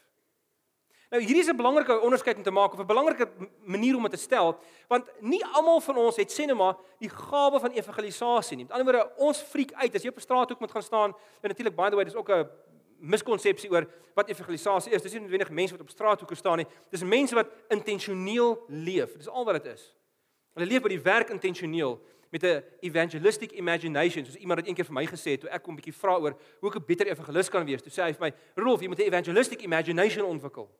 Nou 1.13 1.21
hierdie 1.21 1.43
is 1.43 1.49
'n 1.49 1.57
belangrike 1.57 2.01
onderskeid 2.01 2.37
om 2.37 2.43
te 2.43 2.51
maak 2.51 2.73
of 2.73 2.81
'n 2.81 2.87
belangrike 2.87 3.29
manier 3.65 3.97
om 3.97 4.03
dit 4.03 4.11
te 4.11 4.17
stel, 4.19 4.59
want 4.89 5.05
nie 5.21 5.45
almal 5.45 5.81
van 5.81 5.97
ons 5.97 6.17
het 6.17 6.33
sê 6.33 6.47
net 6.47 6.57
maar 6.57 6.77
die 6.99 7.09
gawe 7.09 7.61
van 7.61 7.71
evangelisasie 7.71 8.57
nie. 8.57 8.65
Met 8.65 8.73
ander 8.73 8.93
woorde, 8.93 9.13
ons 9.17 9.39
friek 9.39 9.73
uit 9.73 9.95
as 9.95 10.03
jy 10.03 10.09
op 10.09 10.17
'n 10.17 10.21
straathoek 10.21 10.61
moet 10.61 10.71
gaan 10.71 10.83
staan 10.83 11.11
en 11.41 11.49
natuurlik 11.49 11.77
by 11.77 11.89
the 11.89 11.95
way, 11.95 12.05
dis 12.05 12.15
ook 12.15 12.31
'n 12.31 12.49
miskonsepsie 12.99 13.71
oor 13.71 13.87
wat 14.15 14.29
evangelisasie 14.29 14.93
is. 14.93 15.03
Dis 15.03 15.13
nie 15.13 15.21
noodwendig 15.21 15.51
mense 15.51 15.73
wat 15.73 15.81
op 15.81 15.91
straathoeke 15.91 16.35
staan 16.35 16.57
nie. 16.57 16.67
Dis 16.91 17.03
mense 17.03 17.35
wat 17.35 17.49
intentioneel 17.69 18.65
leef. 18.69 19.17
Dis 19.17 19.29
al 19.29 19.45
wat 19.45 19.63
dit 19.63 19.73
is. 19.75 19.95
Hulle 20.55 20.67
leef 20.67 20.83
by 20.83 20.89
die 20.89 21.03
werk 21.03 21.31
intentioneel 21.31 22.01
met 22.31 22.43
'n 22.43 22.63
evangelistic 22.81 23.53
imagination. 23.53 24.25
Soos 24.25 24.37
iemand 24.37 24.59
het 24.59 24.69
eendag 24.69 24.87
vir 24.87 24.95
my 24.95 25.07
gesê 25.07 25.39
toe 25.39 25.51
ek 25.51 25.63
kom 25.63 25.75
'n 25.75 25.77
bietjie 25.77 25.95
vra 25.95 26.17
oor 26.19 26.37
hoe 26.61 26.71
ek 26.71 26.77
'n 26.77 26.85
beter 26.87 27.07
evangelis 27.07 27.51
kan 27.51 27.67
wees. 27.67 27.83
Toe 27.83 27.93
sê 27.93 28.03
hy 28.03 28.13
vir 28.13 28.21
my, 28.21 28.33
"Rolf, 28.63 28.81
jy 28.81 28.89
moet 28.89 28.99
'n 28.99 29.13
evangelistic 29.13 29.63
imagination 29.63 30.25
ontwikkel." 30.25 30.71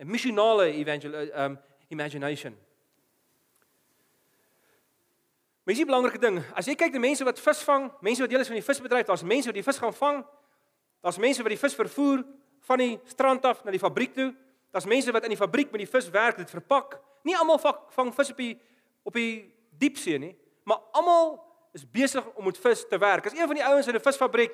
'n 0.00 0.06
missionale 0.06 0.72
evangel 0.72 1.12
um 1.44 1.60
imagination. 1.88 2.56
Maar 5.62 5.74
dis 5.74 5.82
'n 5.82 5.86
belangrike 5.86 6.18
ding. 6.18 6.42
As 6.54 6.66
jy 6.66 6.74
kyk 6.74 6.92
na 6.92 6.98
mense 6.98 7.24
wat 7.24 7.40
vis 7.40 7.62
vang, 7.62 7.92
mense 8.00 8.20
wat 8.20 8.30
deel 8.30 8.40
is 8.40 8.46
van 8.46 8.56
die 8.56 8.64
visbedryf, 8.64 9.06
daar's 9.06 9.22
mense 9.22 9.46
wat 9.46 9.54
die 9.54 9.62
vis 9.62 9.78
gaan 9.78 9.94
vang. 9.94 10.24
Daar's 11.00 11.18
mense 11.18 11.42
wat 11.42 11.50
die 11.50 11.58
vis 11.58 11.74
vervoer 11.74 12.24
van 12.60 12.78
die 12.78 13.00
strand 13.04 13.44
af 13.44 13.64
na 13.64 13.70
die 13.70 13.78
fabriek 13.78 14.14
toe. 14.14 14.34
Daar's 14.70 14.86
mense 14.86 15.12
wat 15.12 15.22
in 15.22 15.28
die 15.28 15.36
fabriek 15.36 15.70
met 15.70 15.80
die 15.80 15.90
vis 15.90 16.10
werk, 16.10 16.36
dit 16.36 16.50
verpak. 16.50 17.00
Nie 17.22 17.36
almal 17.36 17.58
vang 17.88 18.14
vis 18.14 18.30
op 18.30 18.36
die 18.36 18.60
op 19.02 19.12
die 19.12 19.54
diepsee 19.78 20.18
nie, 20.18 20.36
maar 20.64 20.78
almal 20.92 21.44
is 21.72 21.90
besig 21.90 22.26
om 22.34 22.44
met 22.44 22.58
vis 22.58 22.88
te 22.88 22.98
werk. 22.98 23.26
As 23.26 23.32
een 23.32 23.46
van 23.46 23.54
die 23.54 23.64
ouens 23.64 23.86
in 23.86 23.94
'n 23.94 24.00
visfabriek 24.00 24.52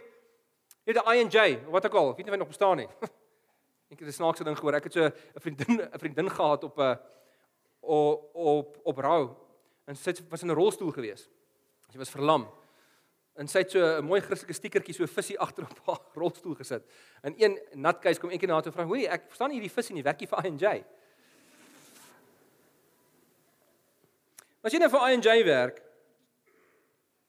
het 0.84 0.96
'n 0.96 1.12
I&J, 1.12 1.58
wat 1.70 1.86
ook 1.86 1.94
al, 1.94 2.06
weet 2.06 2.16
nie 2.16 2.26
of 2.26 2.30
hy 2.30 2.36
nog 2.36 2.48
bestaan 2.48 2.76
nie. 2.76 2.88
Ek 3.90 3.98
het 4.00 4.08
'n 4.08 4.12
snaakse 4.12 4.44
ding 4.44 4.56
gehoor. 4.56 4.74
Ek 4.74 4.84
het 4.84 4.92
so 4.92 5.04
'n 5.04 5.40
vriendin 5.40 5.80
'n 5.80 5.98
vriendin 5.98 6.30
gehad 6.30 6.64
op 6.64 6.78
'n 6.78 6.82
eh, 6.82 6.96
op 7.80 8.34
op 8.34 8.78
op 8.82 8.98
rou 8.98 9.36
en 9.86 9.96
sy 9.96 10.12
was 10.28 10.42
in 10.42 10.50
'n 10.50 10.54
rolstoel 10.54 10.90
gewees. 10.90 11.28
Sy 11.88 11.98
was 11.98 12.10
verlam. 12.10 12.48
En 13.34 13.48
sy 13.48 13.58
het 13.58 13.70
so 13.70 13.78
'n 13.78 14.04
mooi 14.04 14.20
Christelike 14.20 14.52
stiekertjie 14.52 14.94
so 14.94 15.06
visie 15.06 15.38
agter 15.38 15.64
op 15.64 15.78
haar 15.86 16.00
rolstoel 16.22 16.54
gesit. 16.54 16.82
En 17.22 17.34
een 17.36 17.60
nat 17.72 17.98
keuse 17.98 18.20
kom 18.20 18.30
eendag 18.30 18.48
na 18.48 18.60
toe 18.60 18.72
vra: 18.72 18.84
"Hoerie, 18.84 19.08
ek 19.08 19.24
verstaan 19.26 19.50
hierdie 19.50 19.70
vis 19.70 19.88
in 19.88 19.94
die 19.94 20.02
werkie 20.02 20.28
vir 20.28 20.46
I&J." 20.46 20.84
As 24.62 24.72
jy 24.72 24.78
nou 24.78 24.90
vir 24.90 25.10
I&J 25.10 25.44
werk, 25.44 25.76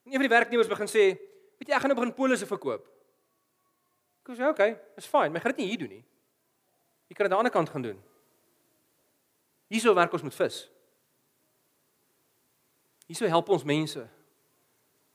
en 0.04 0.12
een 0.12 0.20
van 0.20 0.30
die 0.30 0.36
werknemers 0.36 0.68
begin 0.68 0.88
sê, 0.88 1.18
"Weet 1.60 1.68
jy, 1.68 1.74
ek 1.76 1.82
gaan 1.82 1.90
nou 1.90 2.00
begin 2.00 2.14
polisse 2.14 2.46
verkoop." 2.46 2.88
Ek 4.26 4.36
sê, 4.36 4.42
"Oké, 4.42 4.50
okay, 4.50 4.80
is 4.96 5.06
fyn, 5.06 5.32
maar 5.32 5.36
ek 5.36 5.42
gaan 5.42 5.56
dit 5.56 5.58
nie 5.58 5.68
hier 5.68 5.80
doen 5.80 5.90
nie." 5.90 6.06
Jy 7.08 7.16
kan 7.16 7.26
dit 7.26 7.32
aan 7.32 7.38
die 7.38 7.38
ander 7.38 7.52
kant 7.52 7.70
gaan 7.70 7.82
doen. 7.82 8.04
Hierso 9.68 9.94
werk 9.96 10.14
ons 10.14 10.24
met 10.24 10.36
vis. 10.36 10.66
Hierso 13.08 13.28
help 13.32 13.50
ons 13.50 13.64
mense 13.64 14.04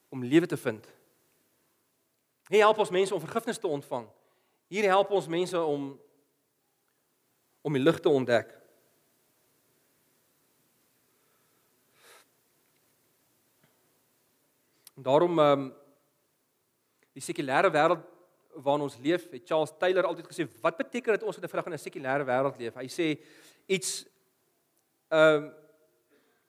om 0.09 0.25
lewe 0.25 0.47
te 0.47 0.57
vind 0.57 0.89
Hier 2.53 2.67
help 2.67 2.83
ons 2.85 2.91
mense 2.93 3.15
om 3.15 3.21
vergifnis 3.21 3.59
te 3.59 3.67
ontvang. 3.67 4.05
Hier 4.69 4.85
help 4.85 5.11
ons 5.11 5.27
mense 5.27 5.57
om 5.61 5.93
om 7.63 7.77
die 7.79 7.83
lig 7.83 8.01
te 8.03 8.11
ontdek. 8.11 8.51
En 14.99 15.07
daarom 15.07 15.39
ehm 15.39 15.61
um, 15.61 15.69
die 17.13 17.23
sekulêre 17.23 17.71
wêreld 17.73 18.05
waarin 18.55 18.83
ons 18.83 18.99
leef, 19.01 19.31
het 19.31 19.47
Charles 19.49 19.73
Taylor 19.79 20.07
altyd 20.07 20.29
gesê, 20.29 20.47
wat 20.61 20.77
beteken 20.77 21.17
dit 21.17 21.23
ons 21.23 21.37
moet 21.39 21.51
vandag 21.51 21.67
in 21.67 21.73
'n 21.73 21.79
sekulêre 21.79 22.25
wêreld 22.25 22.59
leef? 22.59 22.75
Hy 22.75 22.89
sê 22.89 23.19
iets 23.67 24.05
ehm 25.11 25.45
um, 25.45 25.53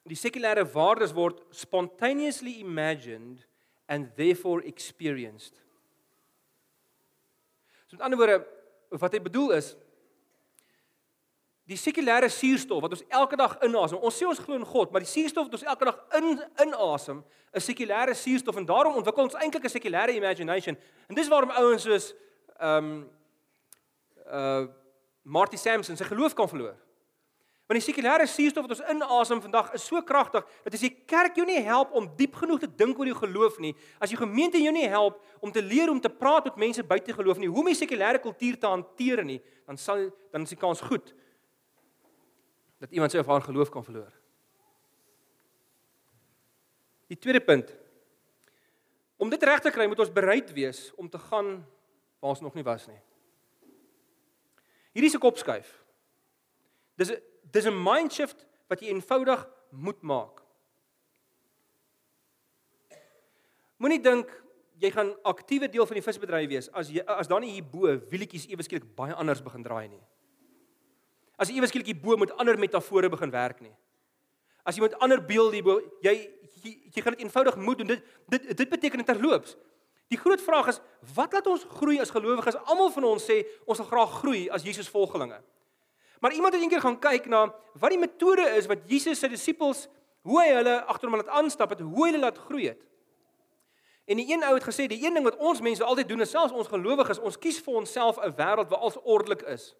die 0.03 0.19
sekulêre 0.19 0.65
waardes 0.73 1.13
word 1.15 1.39
spontaneously 1.51 2.59
imagined 2.59 3.45
and 3.87 4.15
therefore 4.15 4.63
experienced. 4.65 5.55
So 7.87 7.95
met 7.95 8.01
ander 8.01 8.17
woorde, 8.17 8.45
wat 8.89 9.13
hy 9.13 9.21
bedoel 9.23 9.51
is 9.51 9.75
die 11.69 11.79
sekulêre 11.79 12.27
suurstof 12.31 12.81
wat 12.83 12.95
ons 12.97 13.03
elke 13.07 13.37
dag 13.39 13.55
inasem. 13.63 13.99
Ons 14.03 14.17
sê 14.19 14.27
ons 14.27 14.39
glo 14.43 14.57
in 14.59 14.67
God, 14.67 14.91
maar 14.91 15.03
die 15.03 15.09
suurstof 15.09 15.47
wat 15.47 15.57
ons 15.59 15.67
elke 15.71 15.87
dag 15.87 15.99
in 16.19 16.41
inasem, 16.65 17.23
is 17.55 17.67
sekulêre 17.69 18.15
suurstof 18.19 18.59
en 18.59 18.67
daarom 18.67 18.99
ontwikkel 18.99 19.29
ons 19.29 19.37
eintlik 19.39 19.63
'n 19.63 19.75
sekulêre 19.77 20.15
imagination. 20.15 20.77
En 21.07 21.15
dis 21.15 21.27
waarom 21.27 21.51
ouens 21.51 21.83
soos 21.83 22.13
ehm 22.59 22.77
um, 22.77 23.09
uh 24.27 24.67
Marty 25.25 25.55
Sampson 25.55 25.95
sy 25.95 26.03
geloof 26.03 26.33
kan 26.33 26.49
verloor. 26.49 26.75
Want 27.67 27.79
die 27.79 27.93
sekulêre 27.93 28.27
suurstof 28.27 28.67
wat 28.67 28.75
ons 28.75 28.89
inasem 28.91 29.41
vandag 29.41 29.71
is 29.73 29.85
so 29.87 30.01
kragtig 30.01 30.43
dat 30.65 30.73
as 30.73 30.81
die 30.83 30.91
kerk 31.07 31.35
jou 31.35 31.45
nie 31.45 31.61
help 31.63 31.93
om 31.95 32.09
diep 32.17 32.35
genoeg 32.35 32.59
te 32.59 32.67
dink 32.67 32.99
oor 32.99 33.07
jou 33.07 33.15
geloof 33.15 33.59
nie, 33.59 33.73
as 34.03 34.09
die 34.09 34.19
gemeente 34.19 34.59
jou 34.59 34.73
nie 34.73 34.87
help 34.91 35.21
om 35.39 35.51
te 35.51 35.61
leer 35.61 35.89
om 35.89 36.01
te 36.01 36.09
praat 36.09 36.43
met 36.43 36.55
mense 36.55 36.83
buite 36.83 37.13
geloof 37.13 37.37
nie, 37.37 37.47
hoe 37.47 37.59
om 37.59 37.71
die 37.71 37.75
sekulêre 37.75 38.19
kultuur 38.19 38.59
te 38.59 38.67
hanteer 38.67 39.23
nie, 39.23 39.39
dan 39.65 39.77
sal 39.77 40.09
dan 40.33 40.43
is 40.43 40.49
die 40.49 40.59
kans 40.59 40.81
goed 40.81 41.13
dat 42.83 42.91
iemand 42.91 43.13
sy 43.13 43.21
of 43.21 43.29
haar 43.31 43.45
geloof 43.45 43.71
kan 43.71 43.85
verloor. 43.85 44.11
Die 47.07 47.17
tweede 47.17 47.39
punt. 47.39 47.71
Om 49.15 49.31
dit 49.31 49.43
reg 49.47 49.63
te 49.63 49.71
kry, 49.71 49.87
moet 49.87 50.01
ons 50.03 50.11
bereid 50.11 50.51
wees 50.51 50.89
om 50.99 51.07
te 51.09 51.21
gaan 51.29 51.55
waar 52.19 52.33
ons 52.35 52.43
nog 52.43 52.57
nie 52.57 52.65
was 52.67 52.89
nie. 52.91 52.99
Hierdie 54.91 55.09
is 55.09 55.15
'n 55.15 55.23
kopskuif. 55.23 55.69
Dis 56.95 57.11
'n 57.11 57.21
dis 57.51 57.65
'n 57.65 57.83
mind 57.83 58.11
shift 58.11 58.45
wat 58.67 58.79
jy 58.79 58.87
eenvoudig 58.91 59.47
moet 59.69 60.01
maak. 60.01 60.43
Moenie 63.77 64.01
dink 64.01 64.43
jy 64.79 64.91
gaan 64.91 65.15
aktiewe 65.23 65.69
deel 65.69 65.85
van 65.85 65.95
die 65.95 66.03
visbedryf 66.03 66.49
wees 66.49 66.69
as 66.71 66.89
jy 66.89 67.03
as 67.05 67.27
dan 67.27 67.41
nie 67.41 67.51
hierbo 67.51 67.99
wielietjies 68.09 68.47
ewe 68.47 68.63
skielik 68.63 68.95
baie 68.95 69.13
anders 69.13 69.41
begin 69.41 69.63
draai 69.63 69.87
nie. 69.87 70.03
As 71.37 71.49
jy 71.49 71.57
ewe 71.57 71.67
skielik 71.67 71.91
hierbo 71.93 72.17
met 72.17 72.31
ander 72.37 72.57
metafore 72.59 73.09
begin 73.09 73.31
werk 73.33 73.61
nie. 73.61 73.73
As 74.63 74.77
jy 74.77 74.85
met 74.85 74.97
ander 74.99 75.21
beelde 75.21 75.57
hierbo 75.59 75.79
jy 76.05 76.15
jy, 76.63 76.73
jy 76.95 77.01
gaan 77.03 77.17
dit 77.17 77.25
eenvoudig 77.25 77.55
moet 77.59 77.81
doen. 77.81 77.87
Dit 77.87 78.03
dit 78.31 78.57
dit 78.57 78.69
beteken 78.69 79.05
terloops. 79.05 79.57
Die 80.11 80.19
groot 80.19 80.41
vraag 80.41 80.69
is 80.73 80.79
wat 81.15 81.33
laat 81.33 81.47
ons 81.49 81.65
groei 81.79 81.99
as 81.99 82.13
gelowiges? 82.13 82.59
Almal 82.69 82.91
van 82.93 83.09
ons 83.15 83.25
sê 83.25 83.41
ons 83.65 83.79
wil 83.81 83.89
graag 83.89 84.15
groei 84.21 84.45
as 84.53 84.63
Jesus 84.63 84.91
volgelinge. 84.91 85.39
Maar 86.23 86.33
iemand 86.33 86.53
het 86.53 86.63
eendag 86.63 86.81
gaan 86.85 86.99
kyk 86.99 87.27
na 87.27 87.47
wat 87.79 87.91
die 87.91 87.99
metode 87.99 88.45
is 88.55 88.69
wat 88.71 88.85
Jesus 88.87 89.19
sy 89.19 89.27
disippels 89.31 89.87
hoe 90.23 90.39
hy 90.39 90.49
hulle 90.55 90.75
agter 90.87 91.09
hom 91.09 91.17
laat 91.19 91.31
aanstap 91.35 91.73
het, 91.73 91.81
hoe 91.83 92.05
hulle 92.07 92.21
laat 92.21 92.37
groei 92.45 92.69
het. 92.69 92.79
En 94.07 94.19
die 94.19 94.27
een 94.31 94.43
ou 94.43 94.53
het 94.55 94.63
gesê 94.63 94.85
die 94.87 95.01
een 95.03 95.15
ding 95.15 95.25
wat 95.27 95.39
ons 95.39 95.59
mense 95.63 95.83
altyd 95.83 96.07
doen, 96.07 96.25
selfs 96.27 96.55
ons 96.55 96.71
gelowiges, 96.71 97.19
ons 97.19 97.39
kies 97.39 97.59
vir 97.63 97.81
onsself 97.81 98.19
'n 98.19 98.35
wêreld 98.39 98.69
waar 98.71 98.79
alles 98.79 98.99
ordelik 99.03 99.41
is. 99.41 99.75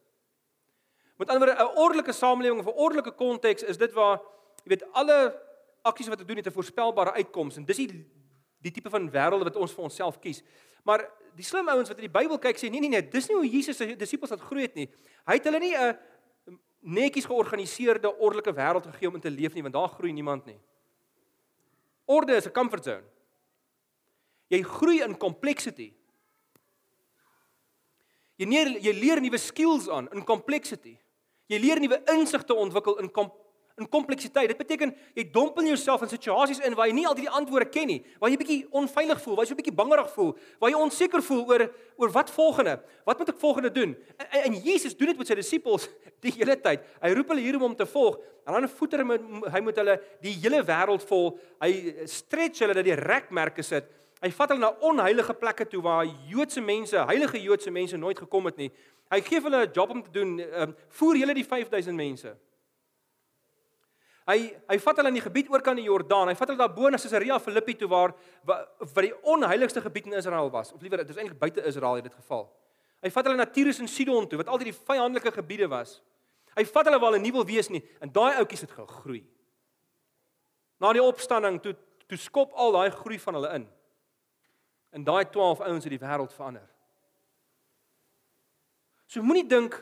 Met 1.17 1.29
ander 1.29 1.47
woorde, 1.47 1.63
'n 1.63 1.77
ordelike 1.77 2.11
samelewing 2.11 2.59
of 2.59 2.65
'n 2.65 2.77
ordelike 2.77 3.11
konteks 3.11 3.63
is 3.63 3.77
dit 3.77 3.93
waar 3.93 4.21
jy 4.63 4.69
weet 4.69 4.91
alle 4.93 5.39
aksies 5.81 6.07
wat 6.07 6.19
ons 6.19 6.27
doen 6.27 6.37
het 6.37 6.47
'n 6.47 6.51
voorspelbare 6.51 7.11
uitkoms 7.11 7.57
en 7.57 7.65
dis 7.65 7.77
die 7.77 8.05
die 8.61 8.71
tipe 8.71 8.89
van 8.89 9.11
wêreld 9.11 9.43
wat 9.43 9.55
ons 9.55 9.73
vir 9.73 9.83
onsself 9.83 10.19
kies. 10.19 10.43
Maar 10.83 11.09
die 11.35 11.43
slim 11.43 11.67
ouens 11.67 11.89
wat 11.89 11.97
in 11.99 12.11
die 12.11 12.19
Bybel 12.19 12.39
kyk 12.39 12.57
sê 12.57 12.69
nee 12.69 12.79
nee 12.79 12.89
nee, 12.89 13.09
dis 13.09 13.27
nie 13.27 13.35
hoe 13.35 13.49
Jesus 13.49 13.77
sy 13.77 13.95
disippels 13.95 14.29
het 14.29 14.41
groei 14.41 14.61
het 14.61 14.75
nie. 14.75 14.89
Hy 15.27 15.33
het 15.33 15.43
hulle 15.43 15.59
nie 15.59 15.75
'n 15.75 15.97
netjies 16.79 17.25
georganiseerde 17.25 18.11
ordelike 18.19 18.53
wêreld 18.53 18.87
gegee 18.91 19.07
om 19.07 19.15
in 19.15 19.21
te 19.21 19.31
leef 19.31 19.53
nie, 19.53 19.61
want 19.61 19.73
daar 19.73 19.89
groei 19.89 20.11
niemand 20.11 20.45
nie. 20.45 20.59
Orde 22.05 22.35
is 22.35 22.45
'n 22.45 22.51
comfort 22.51 22.83
zone. 22.83 23.03
Jy 24.47 24.61
groei 24.61 25.01
in 25.01 25.17
complexity. 25.17 25.93
Jy 28.41 28.49
leer 28.49 28.73
jy 28.81 28.93
leer 28.97 29.21
nuwe 29.21 29.39
skills 29.41 29.89
aan 29.93 30.09
in 30.13 30.25
complexity. 30.25 30.97
Jy 31.51 31.59
leer 31.61 31.81
nuwe 31.83 31.99
insigte 32.15 32.55
ontwikkel 32.57 32.97
in 33.03 33.09
kom, 33.13 33.29
in 33.77 33.87
kompleksiteit. 33.89 34.51
Dit 34.51 34.59
beteken 34.59 34.93
jy 35.17 35.25
dompel 35.33 35.67
jouself 35.71 36.03
in 36.05 36.11
situasies 36.11 36.61
in 36.65 36.75
waar 36.77 36.89
jy 36.89 36.95
nie 36.97 37.05
altyd 37.09 37.27
die 37.27 37.35
antwoorde 37.39 37.69
ken 37.73 37.89
nie, 37.89 37.99
waar 38.21 38.31
jy 38.33 38.39
bietjie 38.41 38.59
onveilig 38.75 39.21
voel, 39.23 39.37
waar 39.37 39.47
jy 39.47 39.53
so 39.53 39.59
bietjie 39.59 39.75
bangerig 39.77 40.11
voel, 40.13 40.31
waar 40.61 40.73
jy 40.73 40.81
onseker 40.81 41.25
voel 41.25 41.41
oor 41.49 41.65
oor 42.01 42.13
wat 42.13 42.33
volgende, 42.33 42.77
wat 43.05 43.21
moet 43.21 43.33
ek 43.33 43.41
volgende 43.41 43.73
doen? 43.73 43.95
En, 44.17 44.27
en, 44.27 44.45
en 44.49 44.59
Jesus 44.65 44.97
doen 44.97 45.11
dit 45.11 45.21
met 45.21 45.29
sy 45.29 45.37
disippels 45.37 45.89
die 46.25 46.33
hele 46.37 46.57
tyd. 46.61 46.85
Hy 47.03 47.13
roep 47.17 47.33
hulle 47.33 47.45
hier 47.45 47.57
om 47.59 47.67
hom 47.69 47.75
te 47.77 47.89
volg. 47.89 48.21
En 48.43 48.57
dan 48.57 48.69
voeter 48.71 49.03
hy 49.03 49.07
met 49.07 49.51
hy 49.53 49.61
moet 49.63 49.77
hulle 49.81 49.97
die 50.23 50.33
hele 50.43 50.61
wêreld 50.67 51.05
vol. 51.09 51.29
Hy 51.63 51.71
stretch 52.11 52.63
hulle 52.63 52.75
dat 52.77 52.87
die 52.87 52.97
rekmerke 52.97 53.65
sit. 53.65 53.89
Hy 54.23 54.31
vat 54.31 54.53
hulle 54.53 54.63
na 54.63 54.71
onheilige 54.87 55.33
plekke 55.35 55.65
toe 55.67 55.81
waar 55.83 56.07
Joodse 56.31 56.61
mense, 56.63 56.95
heilige 57.09 57.41
Joodse 57.43 57.71
mense 57.71 57.97
nooit 57.99 58.19
gekom 58.23 58.47
het 58.47 58.61
nie. 58.61 58.69
Hy 59.11 59.19
gee 59.21 59.41
hulle 59.43 59.65
'n 59.67 59.73
job 59.75 59.89
om 59.89 60.03
te 60.03 60.11
doen, 60.11 60.39
um, 60.39 60.75
voer 60.89 61.15
julle 61.15 61.33
die 61.33 61.43
5000 61.43 61.95
mense. 61.95 62.35
Hy 64.25 64.55
hy 64.69 64.77
vat 64.79 64.97
hulle 64.97 65.11
in 65.11 65.19
die 65.19 65.25
gebied 65.25 65.49
oor 65.51 65.61
kan 65.61 65.75
die 65.75 65.83
Jordaan. 65.83 66.29
Hy 66.31 66.35
vat 66.35 66.47
hulle 66.47 66.61
daar 66.61 66.73
bo 66.73 66.89
na 66.89 66.97
Caesarea 66.97 67.39
Philippi 67.39 67.75
toe 67.75 67.89
waar 67.91 68.13
wat 68.45 69.03
die 69.03 69.13
onheiligste 69.21 69.81
gebied 69.81 70.07
in 70.07 70.13
Israel 70.13 70.49
was. 70.49 70.71
Of 70.71 70.81
liewer, 70.81 70.97
dit 70.97 71.09
is 71.09 71.17
eintlik 71.17 71.39
buite 71.39 71.65
Israel 71.67 71.99
in 71.99 72.03
dit 72.03 72.13
geval. 72.13 72.47
Hy 73.03 73.09
vat 73.09 73.25
hulle 73.25 73.37
na 73.37 73.45
Tyrus 73.45 73.79
en 73.83 73.87
Sidon 73.87 74.27
toe 74.27 74.39
wat 74.39 74.47
altyd 74.47 74.71
die 74.71 74.79
vyandelike 74.87 75.31
gebiede 75.35 75.67
was. 75.67 76.01
Hy 76.55 76.63
vat 76.63 76.87
hulle 76.87 76.99
waar 77.01 77.11
hulle 77.11 77.23
nie 77.23 77.33
wil 77.35 77.45
wees 77.45 77.69
nie 77.69 77.83
en 77.99 78.11
daai 78.13 78.37
ouetjies 78.39 78.63
het 78.63 78.71
gegroei. 78.71 79.25
Na 80.79 80.93
die 80.93 81.03
opstanding 81.03 81.59
toe 81.61 81.75
toe 82.07 82.17
skop 82.17 82.53
al 82.55 82.71
daai 82.71 82.91
groei 82.91 83.19
van 83.19 83.39
hulle 83.39 83.51
in. 83.59 83.67
En 84.93 85.03
daai 85.03 85.25
12 85.29 85.59
ouens 85.65 85.83
het 85.83 85.93
die 85.93 86.01
wêreld 86.01 86.33
verander. 86.33 86.67
So 89.09 89.25
moenie 89.25 89.47
dink 89.49 89.75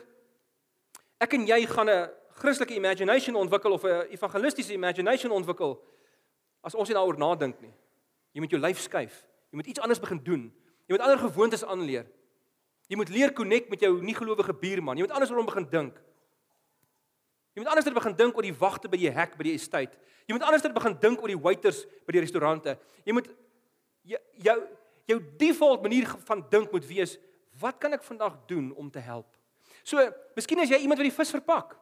ek 1.22 1.36
en 1.36 1.46
jy 1.46 1.66
gaan 1.68 1.88
'n 1.90 2.10
Christelike 2.42 2.74
imagination 2.74 3.36
ontwikkel 3.36 3.72
of 3.72 3.84
'n 3.84 4.08
evangelistiese 4.10 4.72
imagination 4.72 5.32
ontwikkel 5.32 5.80
as 6.62 6.74
ons 6.74 6.88
nie 6.88 6.96
daaroor 6.96 7.18
nadink 7.18 7.60
nie. 7.60 7.74
Jy 8.32 8.40
moet 8.40 8.50
jou 8.50 8.60
lyf 8.60 8.80
skuif. 8.80 9.26
Jy 9.50 9.56
moet 9.56 9.66
iets 9.66 9.80
anders 9.80 10.00
begin 10.00 10.20
doen. 10.24 10.52
Jy 10.86 10.96
moet 10.96 11.00
ander 11.00 11.18
gewoontes 11.18 11.64
aanleer. 11.64 12.06
Jy 12.88 12.96
moet 12.96 13.08
leer 13.08 13.32
connect 13.32 13.68
met 13.68 13.80
jou 13.80 14.02
nie 14.02 14.14
gelowige 14.14 14.54
buurman. 14.54 14.96
Jy 14.96 15.02
moet 15.02 15.12
anders 15.12 15.30
oor 15.30 15.36
hom 15.36 15.46
begin 15.46 15.68
dink. 15.70 16.02
Jy 17.52 17.62
moet 17.62 17.68
anders 17.68 17.94
begin 17.94 18.16
dink 18.16 18.36
oor 18.36 18.42
die 18.42 18.56
wagte 18.56 18.88
by 18.88 18.96
die 18.96 19.10
hek 19.10 19.36
by 19.36 19.44
die 19.44 19.54
estate. 19.54 19.98
Jy 20.26 20.36
moet 20.36 20.42
anders 20.42 20.64
begin 20.72 20.96
dink 21.00 21.20
oor 21.20 21.28
die 21.28 21.40
waiters 21.40 21.84
by 22.06 22.12
die 22.12 22.20
restaurante. 22.24 22.78
Jy 23.04 23.12
moet 23.12 23.28
jou 24.08 24.20
jou, 24.42 24.56
jou 25.04 25.18
default 25.36 25.82
manier 25.82 26.06
van 26.26 26.44
dink 26.50 26.72
moet 26.72 26.86
wees 26.86 27.18
wat 27.60 27.78
kan 27.78 27.92
ek 27.92 28.04
vandag 28.04 28.38
doen 28.46 28.72
om 28.74 28.90
te 28.90 28.98
help? 28.98 29.28
So, 29.82 29.98
miskien 30.36 30.60
as 30.62 30.70
jy 30.70 30.78
iemand 30.84 31.00
wat 31.02 31.08
die 31.10 31.16
vis 31.16 31.34
verpak. 31.34 31.76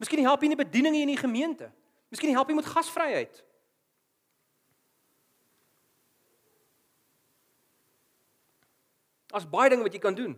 Miskien 0.00 0.24
help 0.24 0.40
jy 0.40 0.50
in 0.50 0.56
die 0.56 0.64
bediening 0.64 0.96
in 0.96 1.12
die 1.12 1.20
gemeente. 1.20 1.70
Miskien 2.12 2.32
help 2.36 2.48
jy 2.48 2.56
met 2.58 2.68
gasvryheid. 2.68 3.42
As 9.30 9.46
baie 9.46 9.70
dinge 9.70 9.86
wat 9.86 9.94
jy 9.94 10.02
kan 10.02 10.16
doen. 10.16 10.34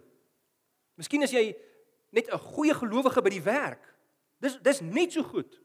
Miskien 1.00 1.24
as 1.24 1.32
jy 1.32 1.52
net 2.12 2.28
'n 2.28 2.38
goeie 2.38 2.74
gelowige 2.74 3.22
by 3.22 3.30
die 3.30 3.42
werk. 3.42 3.82
Dis 4.38 4.58
dis 4.60 4.80
net 4.80 5.12
so 5.12 5.22
goed. 5.22 5.60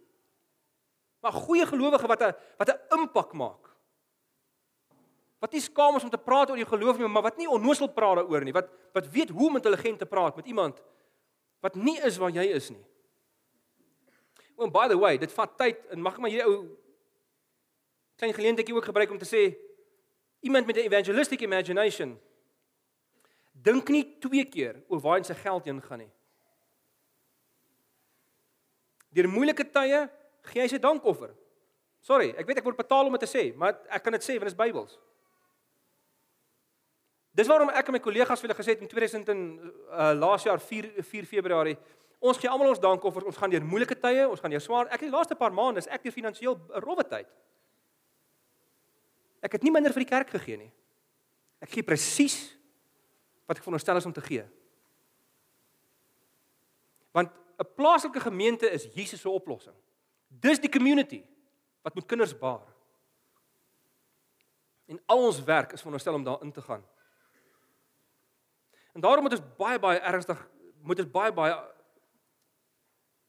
Maar 1.21 1.33
goeie 1.33 1.65
gelowige 1.65 2.07
wat 2.07 2.21
'n 2.21 2.33
wat 2.57 2.69
'n 2.69 2.99
impak 2.99 3.33
maak. 3.33 3.76
Wat 5.39 5.53
nie 5.53 5.61
skaam 5.61 5.95
is 5.95 6.03
om 6.03 6.09
te 6.09 6.17
praat 6.17 6.49
oor 6.49 6.57
jou 6.57 6.67
geloof 6.67 6.97
nie, 6.97 7.07
maar 7.07 7.27
wat 7.27 7.37
nie 7.37 7.49
onnoosel 7.49 7.91
praat 7.93 8.21
daaroor 8.21 8.45
nie. 8.45 8.55
Wat 8.55 8.69
wat 8.93 9.09
weet 9.13 9.29
hoe 9.29 9.49
om 9.49 9.59
intelligent 9.59 9.99
te 9.99 10.09
praat 10.09 10.35
met 10.35 10.45
iemand 10.49 10.81
wat 11.61 11.75
nie 11.75 11.97
is 12.05 12.17
waar 12.17 12.33
jy 12.33 12.45
is 12.57 12.69
nie. 12.69 12.83
Oh 14.57 14.69
by 14.73 14.87
the 14.89 14.97
way, 14.97 15.17
dit 15.21 15.31
vat 15.31 15.57
tyd 15.57 15.83
en 15.93 16.01
mag 16.01 16.17
ek 16.17 16.23
maar 16.23 16.33
hierdie 16.33 16.49
ou 16.49 16.77
klein 18.17 18.33
geleentetjie 18.33 18.73
ook 18.73 18.89
gebruik 18.89 19.11
om 19.13 19.19
te 19.21 19.29
sê 19.29 19.43
iemand 20.41 20.65
met 20.65 20.77
'n 20.77 20.89
evangelistic 20.89 21.41
imagination 21.41 22.17
dink 23.53 23.89
nie 23.89 24.03
twee 24.19 24.45
keer 24.45 24.81
oor 24.87 25.01
waar 25.01 25.17
hy 25.17 25.23
sy 25.23 25.33
geld 25.33 25.65
heen 25.65 25.81
gaan 25.81 25.99
nie. 25.99 26.11
Deur 29.09 29.29
moeilike 29.29 29.65
tye 29.73 30.09
gee 30.41 30.61
hy 30.61 30.67
sy 30.67 30.77
dankoffer. 30.77 31.33
Sorry, 32.01 32.29
ek 32.37 32.47
weet 32.47 32.57
ek 32.57 32.67
word 32.67 32.77
betaal 32.77 33.05
om 33.05 33.15
dit 33.17 33.25
te 33.25 33.29
sê, 33.37 33.55
maar 33.55 33.79
ek 33.89 34.03
kan 34.03 34.13
dit 34.13 34.21
sê 34.21 34.37
want 34.37 34.49
dit 34.49 34.53
is 34.53 34.61
Bybels. 34.61 34.97
Dis 37.37 37.47
waarom 37.47 37.69
ek 37.69 37.87
en 37.87 37.93
my 37.93 38.01
kollegas 38.01 38.41
vir 38.41 38.49
hulle 38.49 38.57
gesê 38.57 38.73
het 38.73 38.81
in 38.81 38.89
2000 38.89 39.29
en 39.29 39.41
uh, 39.61 40.13
laas 40.17 40.45
jaar 40.47 40.59
4 40.59 41.03
4 41.05 41.29
Februarie 41.29 41.77
Ons 42.19 42.39
gee 42.41 42.49
almal 42.49 42.71
ons 42.71 42.81
dankoffers. 42.81 43.25
Ons 43.29 43.37
gaan 43.37 43.51
deur 43.53 43.65
moeilike 43.65 43.97
tye, 44.01 44.25
ons 44.25 44.41
gaan 44.41 44.53
deur 44.53 44.63
swaar. 44.63 44.87
Ek 44.89 44.97
het 44.97 45.07
die 45.09 45.13
laaste 45.13 45.37
paar 45.37 45.53
maande 45.53 45.83
is 45.83 45.89
ek 45.93 46.07
deur 46.07 46.15
finansiëel 46.15 46.55
'n 46.57 46.81
rowwe 46.81 47.05
tyd. 47.05 47.27
Ek 49.41 49.51
het 49.51 49.63
nie 49.63 49.71
minder 49.71 49.93
vir 49.93 50.03
die 50.03 50.09
kerk 50.09 50.29
gegee 50.29 50.57
nie. 50.57 50.71
Ek 51.61 51.69
gee 51.69 51.83
presies 51.83 52.57
wat 53.45 53.57
ek 53.57 53.63
veronderstel 53.63 53.97
is 53.97 54.05
om 54.05 54.13
te 54.13 54.21
gee. 54.21 54.45
Want 57.13 57.29
'n 57.59 57.73
plaaslike 57.75 58.19
gemeente 58.19 58.69
is 58.69 58.89
Jesus 58.95 59.21
se 59.21 59.29
oplossing. 59.29 59.75
Dis 60.27 60.59
die 60.59 60.69
community 60.69 61.23
wat 61.83 61.93
moet 61.95 62.05
kinders 62.05 62.37
baar. 62.37 62.65
En 64.87 64.99
al 65.05 65.25
ons 65.25 65.43
werk 65.43 65.73
is 65.73 65.79
veronderstel 65.79 66.13
om 66.13 66.23
daarin 66.23 66.51
te 66.51 66.61
gaan. 66.61 66.83
En 68.97 69.03
daarom 69.05 69.27
moet 69.27 69.35
ons 69.37 69.49
baie 69.59 69.77
baie 69.77 69.99
ernstig 70.01 70.39
moet 70.81 71.01
ons 71.03 71.09
baie 71.13 71.33
baie 71.35 71.55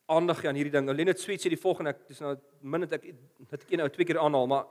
aandag 0.09 0.41
aan 0.49 0.57
hierdie 0.57 0.73
ding. 0.73 0.89
Lenet 0.89 1.21
Sweet 1.21 1.43
sê 1.45 1.51
die 1.53 1.61
volgende 1.61 1.93
ek 1.93 2.07
dis 2.09 2.23
nou 2.25 2.33
min 2.65 2.87
dat 2.87 2.95
ek 2.97 3.11
dat 3.51 3.67
ek 3.67 3.75
een 3.75 3.83
ou 3.85 3.89
twee 3.93 4.09
keer 4.09 4.21
aanhaal, 4.23 4.49
maar 4.49 4.65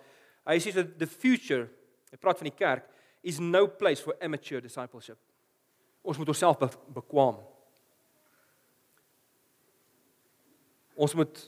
hy 0.50 0.58
sê 0.64 0.74
dat 0.74 0.96
the 0.98 1.06
future, 1.06 1.68
hy 2.10 2.18
praat 2.18 2.42
van 2.42 2.50
die 2.50 2.56
kerk, 2.58 2.90
is 3.22 3.38
no 3.38 3.68
place 3.70 4.02
for 4.02 4.18
amateur 4.26 4.64
discipleship. 4.64 5.20
Ons 6.02 6.18
moet 6.18 6.34
onsself 6.34 6.58
be 6.58 6.72
bekwam. 6.98 7.44
Ons 10.98 11.14
moet 11.14 11.44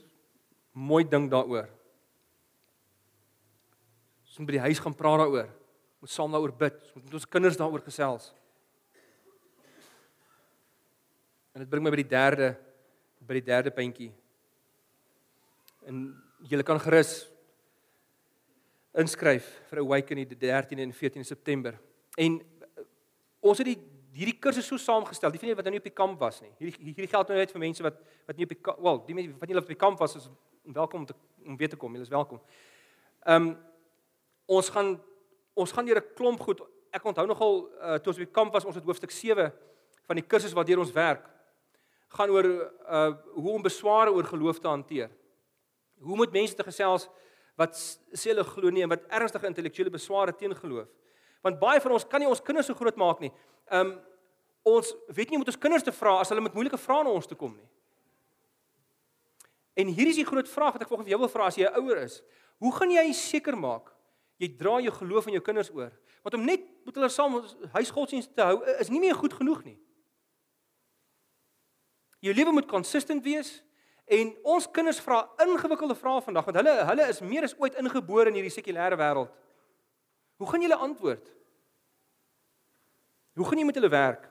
mooi 0.77 1.01
dink 1.09 1.31
daaroor. 1.33 1.71
Ons 4.27 4.37
moet 4.37 4.51
by 4.51 4.59
die 4.59 4.67
huis 4.67 4.83
gaan 4.83 4.93
praat 4.93 5.23
daaroor. 5.23 5.49
Ons 5.49 6.05
moet 6.05 6.13
saam 6.13 6.37
daaroor 6.37 6.53
bid. 6.53 6.77
Ons 6.83 6.99
moet 6.99 7.07
met 7.07 7.17
ons 7.23 7.31
kinders 7.33 7.57
daaroor 7.57 7.81
gesels. 7.87 8.35
En 11.53 11.63
dit 11.63 11.69
bring 11.69 11.83
my 11.83 11.91
by 11.93 12.01
die 12.03 12.11
derde 12.11 12.55
by 13.27 13.35
die 13.35 13.45
derde 13.45 13.71
puntjie. 13.75 14.09
En 15.85 16.07
julle 16.49 16.63
kan 16.63 16.79
gerus 16.81 17.27
inskryf 18.97 19.47
vir 19.69 19.81
Awakening 19.83 20.27
die 20.29 20.37
13de 20.39 20.85
en 20.85 20.93
14de 20.95 21.27
September. 21.27 21.75
En 22.17 22.39
uh, 22.39 22.85
ons 23.51 23.59
het 23.61 23.69
die 23.69 23.77
hierdie 24.15 24.37
kursus 24.41 24.67
so 24.67 24.79
saamgestel. 24.81 25.31
Die 25.31 25.41
van 25.41 25.51
julle 25.51 25.59
wat 25.59 25.67
nou 25.67 25.75
nie 25.75 25.81
op 25.83 25.89
die 25.89 25.95
kamp 25.95 26.19
was 26.21 26.41
nie. 26.43 26.51
Hierdie 26.59 26.91
hierdie 26.91 27.11
geld 27.11 27.29
nou 27.29 27.39
net 27.39 27.53
vir 27.53 27.63
mense 27.65 27.85
wat 27.85 27.99
wat 28.29 28.39
nie 28.39 28.47
op 28.47 28.53
die 28.55 28.59
wel, 28.87 29.01
die 29.07 29.17
mense 29.17 29.37
wat 29.41 29.51
nie 29.51 29.59
op 29.61 29.73
die 29.73 29.79
kamp 29.79 30.01
was 30.01 30.17
is 30.19 30.29
welkom 30.79 31.03
om 31.03 31.09
te 31.09 31.17
om 31.45 31.57
weer 31.57 31.71
te 31.71 31.79
kom. 31.79 31.93
Julle 31.95 32.07
is 32.07 32.13
welkom. 32.13 32.41
Ehm 33.25 33.49
um, 33.49 33.55
ons 34.49 34.69
gaan 34.73 34.95
ons 35.53 35.71
gaan 35.75 35.85
deur 35.85 36.01
'n 36.01 36.13
klomp 36.15 36.39
goed. 36.39 36.61
Ek 36.91 37.05
onthou 37.05 37.27
nogal 37.27 37.67
uh, 37.69 37.99
toe 38.01 38.13
ons 38.13 38.17
op 38.17 38.25
die 38.25 38.33
kamp 38.33 38.53
was, 38.53 38.65
ons 38.65 38.75
het 38.75 38.83
hoofstuk 38.83 39.11
7 39.11 39.51
van 40.07 40.15
die 40.15 40.25
kursus 40.25 40.55
wat 40.57 40.65
deur 40.65 40.79
ons 40.81 40.91
werk 40.91 41.27
gaan 42.09 42.29
oor 42.29 42.45
uh 42.45 43.11
hoe 43.35 43.53
om 43.53 43.61
besware 43.61 44.11
oor 44.11 44.23
geloof 44.23 44.59
te 44.59 44.67
hanteer. 44.67 45.09
Hoe 46.01 46.15
moet 46.17 46.31
mense 46.31 46.55
te 46.55 46.63
gesels 46.63 47.07
wat 47.59 47.75
sê 48.15 48.31
hulle 48.31 48.45
glo 48.47 48.71
nie 48.71 48.83
en 48.85 48.91
wat 48.93 49.05
ernstige 49.13 49.47
intellektuele 49.49 49.91
besware 49.93 50.35
teen 50.35 50.55
geloof. 50.55 50.87
Want 51.43 51.59
baie 51.59 51.81
van 51.81 51.95
ons 51.95 52.07
kan 52.07 52.21
nie 52.21 52.29
ons 52.29 52.41
kinders 52.43 52.67
so 52.69 52.77
groot 52.77 52.97
maak 52.99 53.19
nie. 53.23 53.31
Um 53.71 53.97
ons 54.69 54.91
weet 55.15 55.31
nie 55.31 55.39
moet 55.39 55.49
ons 55.49 55.57
kinders 55.57 55.85
te 55.85 55.93
vra 55.95 56.19
as 56.21 56.29
hulle 56.29 56.43
met 56.43 56.53
moeilike 56.53 56.77
vrae 56.77 57.03
na 57.03 57.13
ons 57.15 57.27
toe 57.27 57.37
kom 57.37 57.53
nie. 57.55 57.67
En 59.79 59.87
hier 59.87 60.09
is 60.11 60.19
die 60.19 60.27
groot 60.27 60.49
vraag 60.49 60.75
wat 60.75 60.83
ek 60.83 60.91
volgens 60.91 61.09
jou 61.09 61.19
wil 61.21 61.31
vra 61.31 61.47
as 61.47 61.57
jy 61.57 61.65
'n 61.65 61.79
ouer 61.79 62.03
is. 62.03 62.21
Hoe 62.59 62.73
gaan 62.75 62.91
jy 62.91 63.11
seker 63.13 63.57
maak 63.57 63.93
jy 64.39 64.47
dra 64.57 64.79
jou 64.79 64.91
geloof 64.91 65.27
aan 65.27 65.33
jou 65.33 65.43
kinders 65.43 65.71
oor? 65.71 65.91
Want 66.23 66.33
om 66.35 66.45
net 66.45 66.61
met 66.85 66.95
hulle 66.95 67.09
saam 67.09 67.39
huisgodsdienst 67.73 68.35
te 68.35 68.41
hou 68.41 68.63
is 68.79 68.89
nie 68.89 68.99
meer 68.99 69.15
goed 69.15 69.33
genoeg 69.33 69.63
nie. 69.63 69.79
Jou 72.19 72.33
lewe 72.35 72.51
moet 72.51 72.67
konsistent 72.67 73.23
wees 73.23 73.59
en 74.09 74.31
ons 74.55 74.67
kinders 74.73 74.99
vra 75.03 75.21
ingewikkelde 75.45 75.95
vrae 75.95 76.23
vandag 76.25 76.47
want 76.47 76.57
hulle 76.59 76.73
hulle 76.89 77.05
is 77.13 77.21
meer 77.21 77.45
as 77.47 77.55
ooit 77.59 77.77
ingebore 77.79 78.31
in 78.31 78.39
hierdie 78.39 78.53
sekulêre 78.53 78.97
wêreld. 78.99 79.31
Hoe 80.39 80.49
gaan 80.49 80.63
julle 80.63 80.79
antwoord? 80.87 81.31
Hoe 83.39 83.47
gaan 83.47 83.61
jy 83.61 83.65
met 83.67 83.79
hulle 83.79 83.91
werk? 83.91 84.25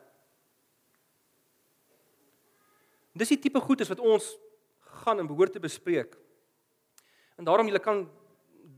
Dis 3.18 3.33
die 3.33 3.40
tipe 3.40 3.61
goedes 3.61 3.88
wat 3.90 4.01
ons 4.05 4.35
gaan 5.03 5.20
en 5.20 5.29
behoort 5.29 5.55
te 5.57 5.62
bespreek. 5.62 6.12
En 7.38 7.46
daarom 7.46 7.68
julle 7.70 7.83
kan 7.83 8.03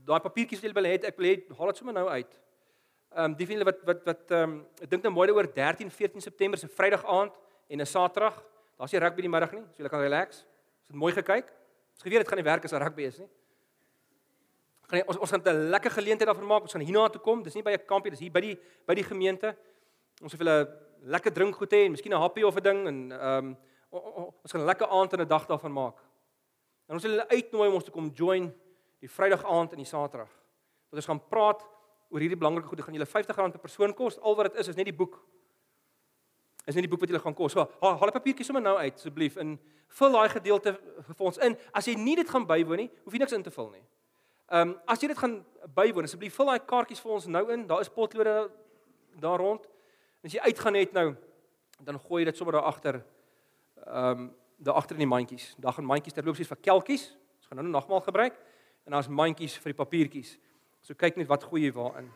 daai 0.07 0.21
papiertjies 0.23 0.61
wat 0.61 0.69
julle 0.69 0.79
wil 0.79 0.89
hê, 0.89 0.95
ek 1.09 1.19
wil 1.19 1.27
hê 1.29 1.35
haal 1.57 1.71
dit 1.71 1.81
sommer 1.81 1.97
nou 1.97 2.07
uit. 2.09 2.39
Ehm 3.11 3.25
um, 3.31 3.35
die 3.35 3.47
van 3.47 3.57
julle 3.57 3.67
wat 3.67 3.83
wat 3.89 4.05
wat 4.07 4.31
ehm 4.31 4.55
um, 4.55 4.55
ek 4.79 4.91
dink 4.93 5.03
nou 5.03 5.11
mooi 5.17 5.27
daaroor 5.27 5.49
13 5.51 5.91
14 5.91 6.23
September 6.23 6.59
se 6.59 6.71
Vrydag 6.71 7.03
aand 7.03 7.35
en 7.67 7.81
'n 7.81 7.85
Saterdag 7.85 8.39
Daar's 8.81 8.95
nie 8.95 8.99
rugby 9.03 9.21
die 9.21 9.29
middag 9.29 9.51
nie, 9.53 9.61
so 9.75 9.83
jy 9.83 9.89
kan 9.93 10.01
relax. 10.01 10.39
Ons 10.41 10.95
het 10.95 10.97
mooi 10.97 11.11
gekyk. 11.13 11.51
Ons 11.93 12.01
geweet 12.01 12.23
dit 12.23 12.29
gaan 12.31 12.39
nie 12.41 12.45
werk 12.47 12.63
as 12.65 12.71
daar 12.73 12.81
rugby 12.81 13.05
is 13.05 13.19
nie. 13.21 13.27
Gaan 14.89 14.97
nie, 14.97 15.03
ons 15.05 15.19
ons 15.21 15.33
gaan 15.35 15.43
'n 15.45 15.69
lekker 15.69 15.91
geleentheid 15.91 16.25
daarvan 16.25 16.47
maak. 16.49 16.63
Ons 16.65 16.73
gaan 16.73 16.81
hierna 16.81 17.09
toe 17.09 17.21
kom. 17.21 17.43
Dis 17.43 17.53
nie 17.53 17.61
by 17.61 17.73
'n 17.73 17.85
kampie, 17.85 18.09
dis 18.09 18.19
hier 18.19 18.31
by 18.31 18.41
die 18.41 18.57
by 18.87 18.95
die 18.95 19.03
gemeente. 19.03 19.55
Ons 20.23 20.33
wil 20.33 20.49
'n 20.49 20.67
lekker 21.03 21.31
drinkgoed 21.31 21.71
hê 21.71 21.85
en 21.85 21.91
miskien 21.91 22.11
'n 22.11 22.19
happie 22.19 22.47
of 22.47 22.55
'n 22.55 22.63
ding 22.63 22.87
en 22.87 23.11
ehm 23.11 23.37
um, 23.37 23.57
ons 23.91 24.51
gaan 24.51 24.61
'n 24.61 24.65
lekker 24.65 24.87
aand 24.87 25.13
en 25.13 25.21
'n 25.21 25.27
dag 25.27 25.45
daarvan 25.45 25.73
maak. 25.73 25.97
En 26.87 26.95
ons 26.95 27.03
wil 27.03 27.11
hulle 27.11 27.29
uitnooi 27.29 27.67
om 27.67 27.75
ons 27.75 27.83
te 27.83 27.91
kom 27.91 28.09
join 28.15 28.51
die 28.99 29.09
Vrydag 29.09 29.45
aand 29.45 29.71
en 29.71 29.77
die 29.77 29.85
Saterdag. 29.85 30.29
Want 30.89 30.97
ons 30.97 31.05
gaan 31.05 31.27
praat 31.27 31.61
oor 32.09 32.19
hierdie 32.19 32.37
belangrike 32.37 32.67
goed. 32.67 32.77
Dit 32.77 32.85
gaan 32.85 32.95
julle 32.95 33.05
R50 33.05 33.51
per 33.51 33.59
persoon 33.59 33.93
kos. 33.93 34.19
Al 34.19 34.35
wat 34.35 34.51
dit 34.51 34.59
is 34.59 34.67
is 34.67 34.75
net 34.75 34.85
die 34.85 34.97
boek 34.97 35.21
is 36.71 36.79
nie 36.79 36.87
die 36.87 36.91
boek 36.91 37.03
wat 37.03 37.11
jy 37.13 37.21
gaan 37.21 37.35
kos. 37.37 37.55
So, 37.55 37.67
haal 37.81 38.07
'n 38.07 38.17
papiertjie 38.17 38.45
sommer 38.45 38.63
nou 38.63 38.77
uit 38.77 38.95
asseblief 38.95 39.37
en 39.37 39.59
vul 39.87 40.11
daai 40.11 40.29
gedeelte 40.29 40.73
vir 41.07 41.25
ons 41.25 41.37
in. 41.37 41.57
As 41.73 41.87
jy 41.87 41.95
nie 41.95 42.15
dit 42.15 42.29
gaan 42.29 42.45
bywoon 42.47 42.77
nie, 42.77 42.89
hoef 43.03 43.13
jy 43.13 43.19
niks 43.19 43.33
in 43.33 43.43
te 43.43 43.51
vul 43.51 43.69
nie. 43.71 43.83
Ehm 44.51 44.69
um, 44.69 44.75
as 44.87 45.01
jy 45.01 45.07
dit 45.07 45.17
gaan 45.17 45.45
bywoon, 45.75 46.03
asseblief 46.03 46.35
vul 46.35 46.45
daai 46.45 46.59
kaartjies 46.59 46.99
vir 46.99 47.11
ons 47.11 47.27
nou 47.27 47.51
in. 47.51 47.67
Daar 47.67 47.81
is 47.81 47.89
potlode 47.89 48.51
daar 49.19 49.39
rond. 49.39 49.65
En 50.21 50.29
as 50.29 50.33
jy 50.33 50.39
uitgaan 50.39 50.73
net 50.73 50.93
nou, 50.93 51.15
dan 51.83 51.99
gooi 51.99 52.23
jy 52.23 52.25
dit 52.31 52.37
sommer 52.37 52.53
daar 52.53 52.69
agter. 52.69 53.03
Ehm 53.85 54.19
um, 54.19 54.31
daar 54.61 54.75
agter 54.77 54.95
in 54.95 55.01
die 55.01 55.09
mandjies. 55.09 55.55
Daar 55.57 55.73
gaan 55.73 55.85
mandjies 55.85 56.13
terloops 56.13 56.47
vir 56.47 56.57
kelkies. 56.61 57.17
Ons 57.39 57.47
gaan 57.47 57.57
nou 57.57 57.67
nogmaal 57.67 58.01
gebruik. 58.01 58.37
En 58.85 58.91
daar's 58.91 59.07
mandjies 59.07 59.57
vir 59.57 59.73
die 59.73 59.79
papiertjies. 59.83 60.37
So 60.81 60.93
kyk 60.93 61.17
net 61.17 61.27
wat 61.29 61.43
gooi 61.49 61.63
jy 61.63 61.71
waarin. 61.73 62.11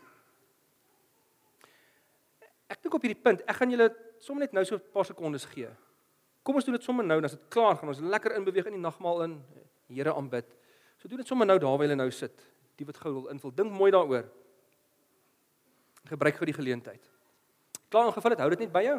Ek 2.70 2.82
dink 2.82 2.94
op 2.98 3.04
hierdie 3.06 3.22
punt, 3.22 3.44
ek 3.46 3.60
gaan 3.60 3.74
julle 3.74 3.92
sommer 4.20 4.46
net 4.46 4.54
nou 4.54 4.66
so 4.66 4.76
'n 4.76 4.92
paar 4.94 5.06
sekondes 5.06 5.46
gee. 5.46 5.70
Kom 6.44 6.56
ons 6.56 6.66
doen 6.66 6.76
dit 6.76 6.84
sommer 6.84 7.06
nou, 7.06 7.18
dan 7.18 7.26
as 7.26 7.38
dit 7.38 7.50
klaar 7.50 7.76
gaan 7.76 7.90
ons 7.90 8.00
lekker 8.00 8.36
inbeweeg 8.36 8.66
in 8.66 8.74
die 8.74 8.82
nagmaal 8.82 9.24
in, 9.24 9.44
Here 9.88 10.14
aanbid. 10.14 10.46
So 10.98 11.08
doen 11.08 11.22
dit 11.22 11.28
sommer 11.28 11.46
nou 11.46 11.60
daar 11.60 11.78
waar 11.78 11.88
jy 11.88 11.98
nou 11.98 12.12
sit. 12.12 12.42
Die 12.80 12.86
wat 12.86 12.98
gou 12.98 13.14
wil 13.14 13.28
invul, 13.34 13.52
dink 13.54 13.72
mooi 13.72 13.92
daaroor. 13.94 14.26
Gebruik 16.10 16.40
gou 16.40 16.46
die 16.46 16.58
geleentheid. 16.58 17.12
Klaar 17.90 18.10
ingeval 18.10 18.32
het, 18.32 18.40
hou 18.40 18.50
dit 18.50 18.60
net 18.66 18.74
by 18.74 18.84
jou. 18.86 18.98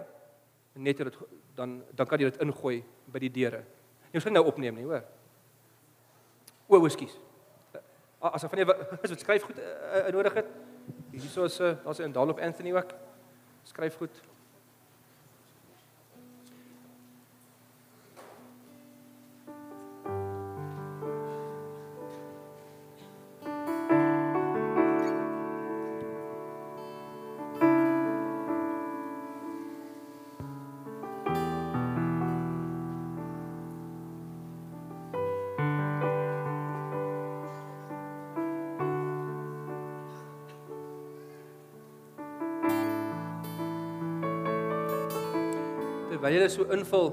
Net 0.74 1.02
dit 1.02 1.18
dan 1.56 1.82
dan 1.96 2.06
kan 2.06 2.20
jy 2.20 2.30
dit 2.30 2.40
ingooi 2.44 2.84
by 3.12 3.18
die 3.18 3.32
deure. 3.32 3.64
Jy 4.12 4.22
moet 4.22 4.32
nou 4.32 4.44
opneem 4.46 4.78
nie, 4.78 4.86
hoor. 4.86 5.02
O, 6.68 6.84
ekskuus. 6.86 7.18
As 8.20 8.44
of 8.44 8.50
van 8.50 8.62
jy 8.62 8.66
is 9.04 9.12
wat 9.12 9.20
skryf 9.20 9.44
goed 9.46 9.58
uh, 9.58 10.06
nodig 10.14 10.38
het. 10.40 10.54
Hierso 11.12 11.44
is 11.50 11.60
uh, 11.60 11.74
daar's 11.84 12.00
'n 12.00 12.12
Dalop 12.12 12.40
Anthony 12.40 12.72
ook. 12.72 12.94
Skryf 13.64 13.96
goed. 13.96 14.22
Jy 46.46 46.52
so 46.54 46.66
invul. 46.70 47.10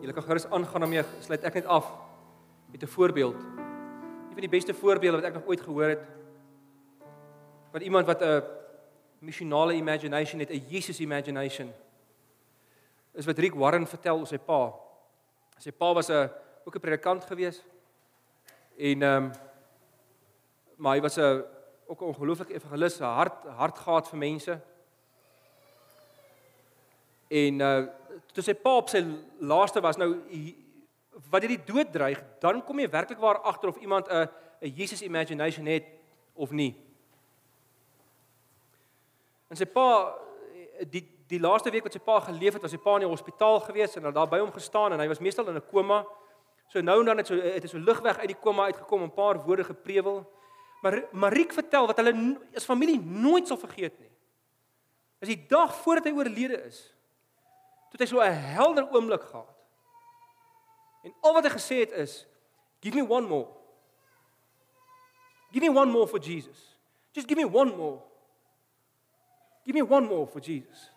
Jy 0.00 0.12
kan 0.16 0.24
gerus 0.26 0.46
aangaan 0.52 0.84
daarmee 0.84 1.04
sluit 1.24 1.44
ek 1.48 1.60
net 1.60 1.68
af 1.68 1.86
met 2.72 2.82
'n 2.82 2.86
voorbeeld. 2.86 3.36
Een 3.36 4.36
van 4.36 4.44
die 4.44 4.56
beste 4.56 4.74
voorbeelde 4.74 5.20
wat 5.20 5.28
ek 5.28 5.34
nog 5.34 5.46
ooit 5.46 5.60
gehoor 5.60 5.88
het 5.88 6.02
van 7.72 7.80
iemand 7.80 8.06
wat 8.06 8.22
'n 8.22 8.42
missionale 9.20 9.74
imagination 9.74 10.40
het 10.40 10.50
'n 10.50 10.66
Jesus 10.68 11.00
imagination 11.00 11.72
is 13.14 13.26
wat 13.26 13.38
Rick 13.38 13.54
Warren 13.54 13.86
vertel 13.86 14.18
oor 14.18 14.26
sy 14.26 14.38
pa. 14.38 14.72
Sy 15.58 15.70
pa 15.72 15.92
was 15.94 16.08
'n 16.08 16.30
ook 16.64 16.76
'n 16.76 16.80
predikant 16.80 17.24
gewees 17.24 17.64
en 18.76 19.02
ehm 19.02 19.24
um, 19.24 19.32
maar 20.76 20.94
hy 20.94 21.00
was 21.00 21.16
'n 21.16 21.44
ook 21.86 22.00
'n 22.00 22.04
ongelooflike 22.04 22.54
evangelis 22.54 23.00
'n 23.00 23.04
hart 23.04 23.44
hart 23.44 23.78
gehad 23.78 24.08
vir 24.08 24.18
mense 24.18 24.60
En 27.30 27.60
uh 27.60 27.86
toe 28.30 28.42
sy 28.46 28.54
pa 28.54 28.76
op 28.78 28.90
sy 28.90 29.00
laaste 29.42 29.80
was 29.82 29.98
nou 29.98 30.08
wat 31.30 31.42
hierdie 31.42 31.64
dood 31.66 31.90
dreig, 31.92 32.20
dan 32.42 32.60
kom 32.66 32.78
jy 32.78 32.86
werklik 32.90 33.18
waar 33.22 33.40
agter 33.46 33.72
of 33.72 33.80
iemand 33.82 34.08
'n 34.08 34.28
'n 34.62 34.74
Jesus 34.76 35.02
imagination 35.02 35.66
het 35.66 35.84
of 36.34 36.50
nie. 36.50 36.74
En 39.48 39.56
sy 39.56 39.66
pa 39.66 40.14
die 40.90 41.04
die 41.30 41.40
laaste 41.40 41.70
week 41.70 41.82
wat 41.86 41.92
sy 41.92 42.02
pa 42.02 42.20
geleef 42.20 42.52
het, 42.52 42.62
was 42.62 42.70
sy 42.70 42.78
pa 42.78 42.96
in 42.98 43.04
die 43.04 43.10
hospitaal 43.10 43.60
gewees 43.60 43.96
en 43.96 44.12
daar 44.12 44.28
by 44.28 44.40
hom 44.40 44.50
gestaan 44.52 44.92
en 44.92 45.00
hy 45.00 45.06
was 45.08 45.20
meestal 45.20 45.48
in 45.48 45.56
'n 45.56 45.68
koma. 45.70 46.04
So 46.68 46.80
nou 46.80 47.00
en 47.00 47.06
dan 47.06 47.16
het 47.16 47.26
so 47.26 47.34
het 47.34 47.62
hy 47.62 47.68
so 47.68 47.78
ligweg 47.78 48.18
uit 48.18 48.28
die 48.28 48.40
koma 48.40 48.64
uitgekom 48.64 49.02
'n 49.02 49.14
paar 49.14 49.38
woorde 49.44 49.64
geprewel. 49.64 50.26
Maar 50.82 51.04
Mariek 51.12 51.52
vertel 51.52 51.86
wat 51.86 51.96
hulle 51.96 52.38
as 52.56 52.64
familie 52.64 53.00
nooit 53.00 53.46
sal 53.46 53.56
vergeet 53.56 53.98
nie. 53.98 54.10
Is 55.20 55.28
die 55.28 55.46
dag 55.48 55.74
voordat 55.74 56.04
hy 56.04 56.12
oorlede 56.12 56.64
is 56.66 56.94
toe 57.90 57.98
hy 57.98 58.06
so 58.06 58.20
'n 58.22 58.32
helder 58.32 58.86
oomblik 58.90 59.22
gehad. 59.22 59.50
En 61.02 61.14
al 61.20 61.32
wat 61.32 61.44
hy 61.44 61.50
gesê 61.50 61.76
het 61.80 61.90
is, 61.90 62.26
"Give 62.80 62.94
me 62.94 63.04
one 63.08 63.26
more. 63.26 63.48
Give 65.52 65.64
me 65.64 65.78
one 65.80 65.90
more 65.90 66.06
for 66.06 66.18
Jesus. 66.18 66.76
Just 67.12 67.28
give 67.28 67.40
me 67.40 67.46
one 67.46 67.76
more. 67.76 68.00
Give 69.64 69.74
me 69.74 69.82
one 69.82 70.06
more 70.06 70.26
for 70.26 70.40
Jesus." 70.40 70.90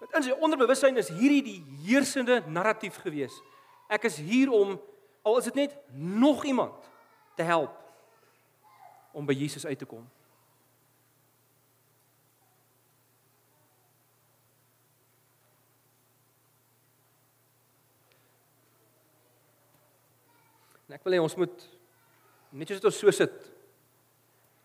Dit 0.00 0.12
in 0.12 0.22
sy 0.22 0.30
onderbewussyn 0.30 0.96
is 0.96 1.08
hierdie 1.08 1.42
die 1.42 1.64
heersende 1.86 2.42
narratief 2.46 2.96
gewees. 3.00 3.42
Ek 3.88 4.04
is 4.04 4.16
hier 4.16 4.50
om 4.52 4.80
al 5.22 5.38
is 5.38 5.44
dit 5.44 5.54
net 5.54 5.76
nog 5.90 6.44
iemand 6.44 6.90
te 7.36 7.42
help 7.42 7.72
om 9.12 9.26
by 9.26 9.32
Jesus 9.32 9.66
uit 9.66 9.78
te 9.78 9.88
kom. 9.88 10.04
En 20.94 21.00
ek 21.00 21.08
wil 21.08 21.16
hê 21.16 21.18
ons 21.18 21.34
moet 21.42 21.62
net 22.54 22.70
soos 22.70 22.78
dit 22.78 22.84
ons 22.86 22.98
so 23.02 23.10
sit 23.10 23.32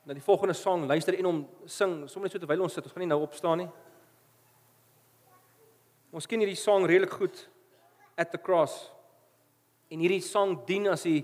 na 0.05 0.13
die 0.13 0.21
volgende 0.21 0.53
sang 0.53 0.83
luister 0.85 1.15
en 1.17 1.25
hom 1.25 1.39
sing 1.65 2.03
sommer 2.05 2.27
net 2.27 2.35
so 2.35 2.41
terwyl 2.43 2.67
ons 2.67 2.75
sit. 2.77 2.85
Ons 2.85 2.93
gaan 2.93 3.01
nie 3.01 3.09
nou 3.09 3.23
opstaan 3.25 3.63
nie. 3.63 3.69
Ons 6.13 6.29
ken 6.29 6.43
hierdie 6.43 6.59
sang 6.61 6.85
redelik 6.85 7.15
goed 7.17 7.39
at 8.13 8.29
the 8.29 8.37
cross. 8.37 8.75
En 9.89 10.03
hierdie 10.05 10.21
sang 10.21 10.53
dien 10.67 10.85
as 10.93 11.07
die 11.07 11.23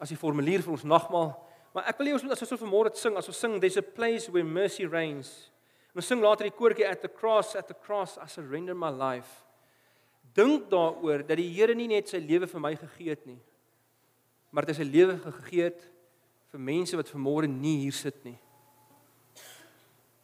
as 0.00 0.14
die 0.14 0.16
formulier 0.16 0.64
vir 0.64 0.72
ons 0.72 0.86
nagmaal. 0.88 1.34
Maar 1.76 1.90
ek 1.92 2.00
wil 2.00 2.08
hê 2.08 2.14
ons 2.16 2.24
moet 2.24 2.32
as 2.38 2.46
ons 2.46 2.54
so 2.54 2.60
vanmôre 2.62 2.94
sing, 2.96 3.20
as 3.20 3.28
ons 3.28 3.42
sing 3.44 3.58
there's 3.60 3.76
a 3.76 3.84
place 3.84 4.32
where 4.32 4.48
mercy 4.48 4.88
reigns. 4.88 5.50
Ons 5.92 6.08
sing 6.08 6.24
later 6.24 6.48
die 6.48 6.56
koortjie 6.56 6.88
at 6.88 7.04
the 7.04 7.12
cross 7.12 7.52
at 7.52 7.68
the 7.68 7.76
cross 7.76 8.16
I 8.16 8.32
surrender 8.32 8.72
my 8.72 8.88
life. 8.88 9.44
Dink 10.32 10.70
daaroor 10.72 11.26
dat 11.28 11.36
die 11.36 11.50
Here 11.52 11.76
nie 11.76 11.90
net 11.92 12.08
sy 12.08 12.24
lewe 12.24 12.48
vir 12.48 12.64
my 12.64 12.72
gegee 12.80 13.12
het 13.12 13.28
nie, 13.28 13.36
maar 14.50 14.66
dit 14.66 14.78
is 14.78 14.84
'n 14.84 14.90
lewe 14.90 15.18
gegee 15.18 15.62
het 15.62 15.90
vir 16.50 16.60
mense 16.60 16.96
wat 16.96 17.10
vanmôre 17.10 17.46
nie 17.46 17.78
hier 17.78 17.92
sit 17.92 18.24
nie. 18.24 18.38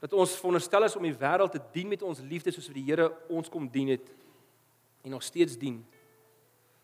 Dat 0.01 0.13
ons 0.13 0.37
veronderstel 0.37 0.85
is 0.85 0.97
om 0.97 1.03
die 1.03 1.17
wêreld 1.17 1.53
te 1.53 1.61
dien 1.73 1.89
met 1.89 2.03
ons 2.03 2.21
liefde 2.21 2.51
soos 2.51 2.67
wat 2.67 2.77
die 2.77 2.85
Here 2.85 3.13
ons 3.29 3.49
kom 3.49 3.69
dien 3.69 3.89
het 3.89 4.11
en 5.03 5.11
nog 5.11 5.23
steeds 5.23 5.59
dien. 5.59 5.85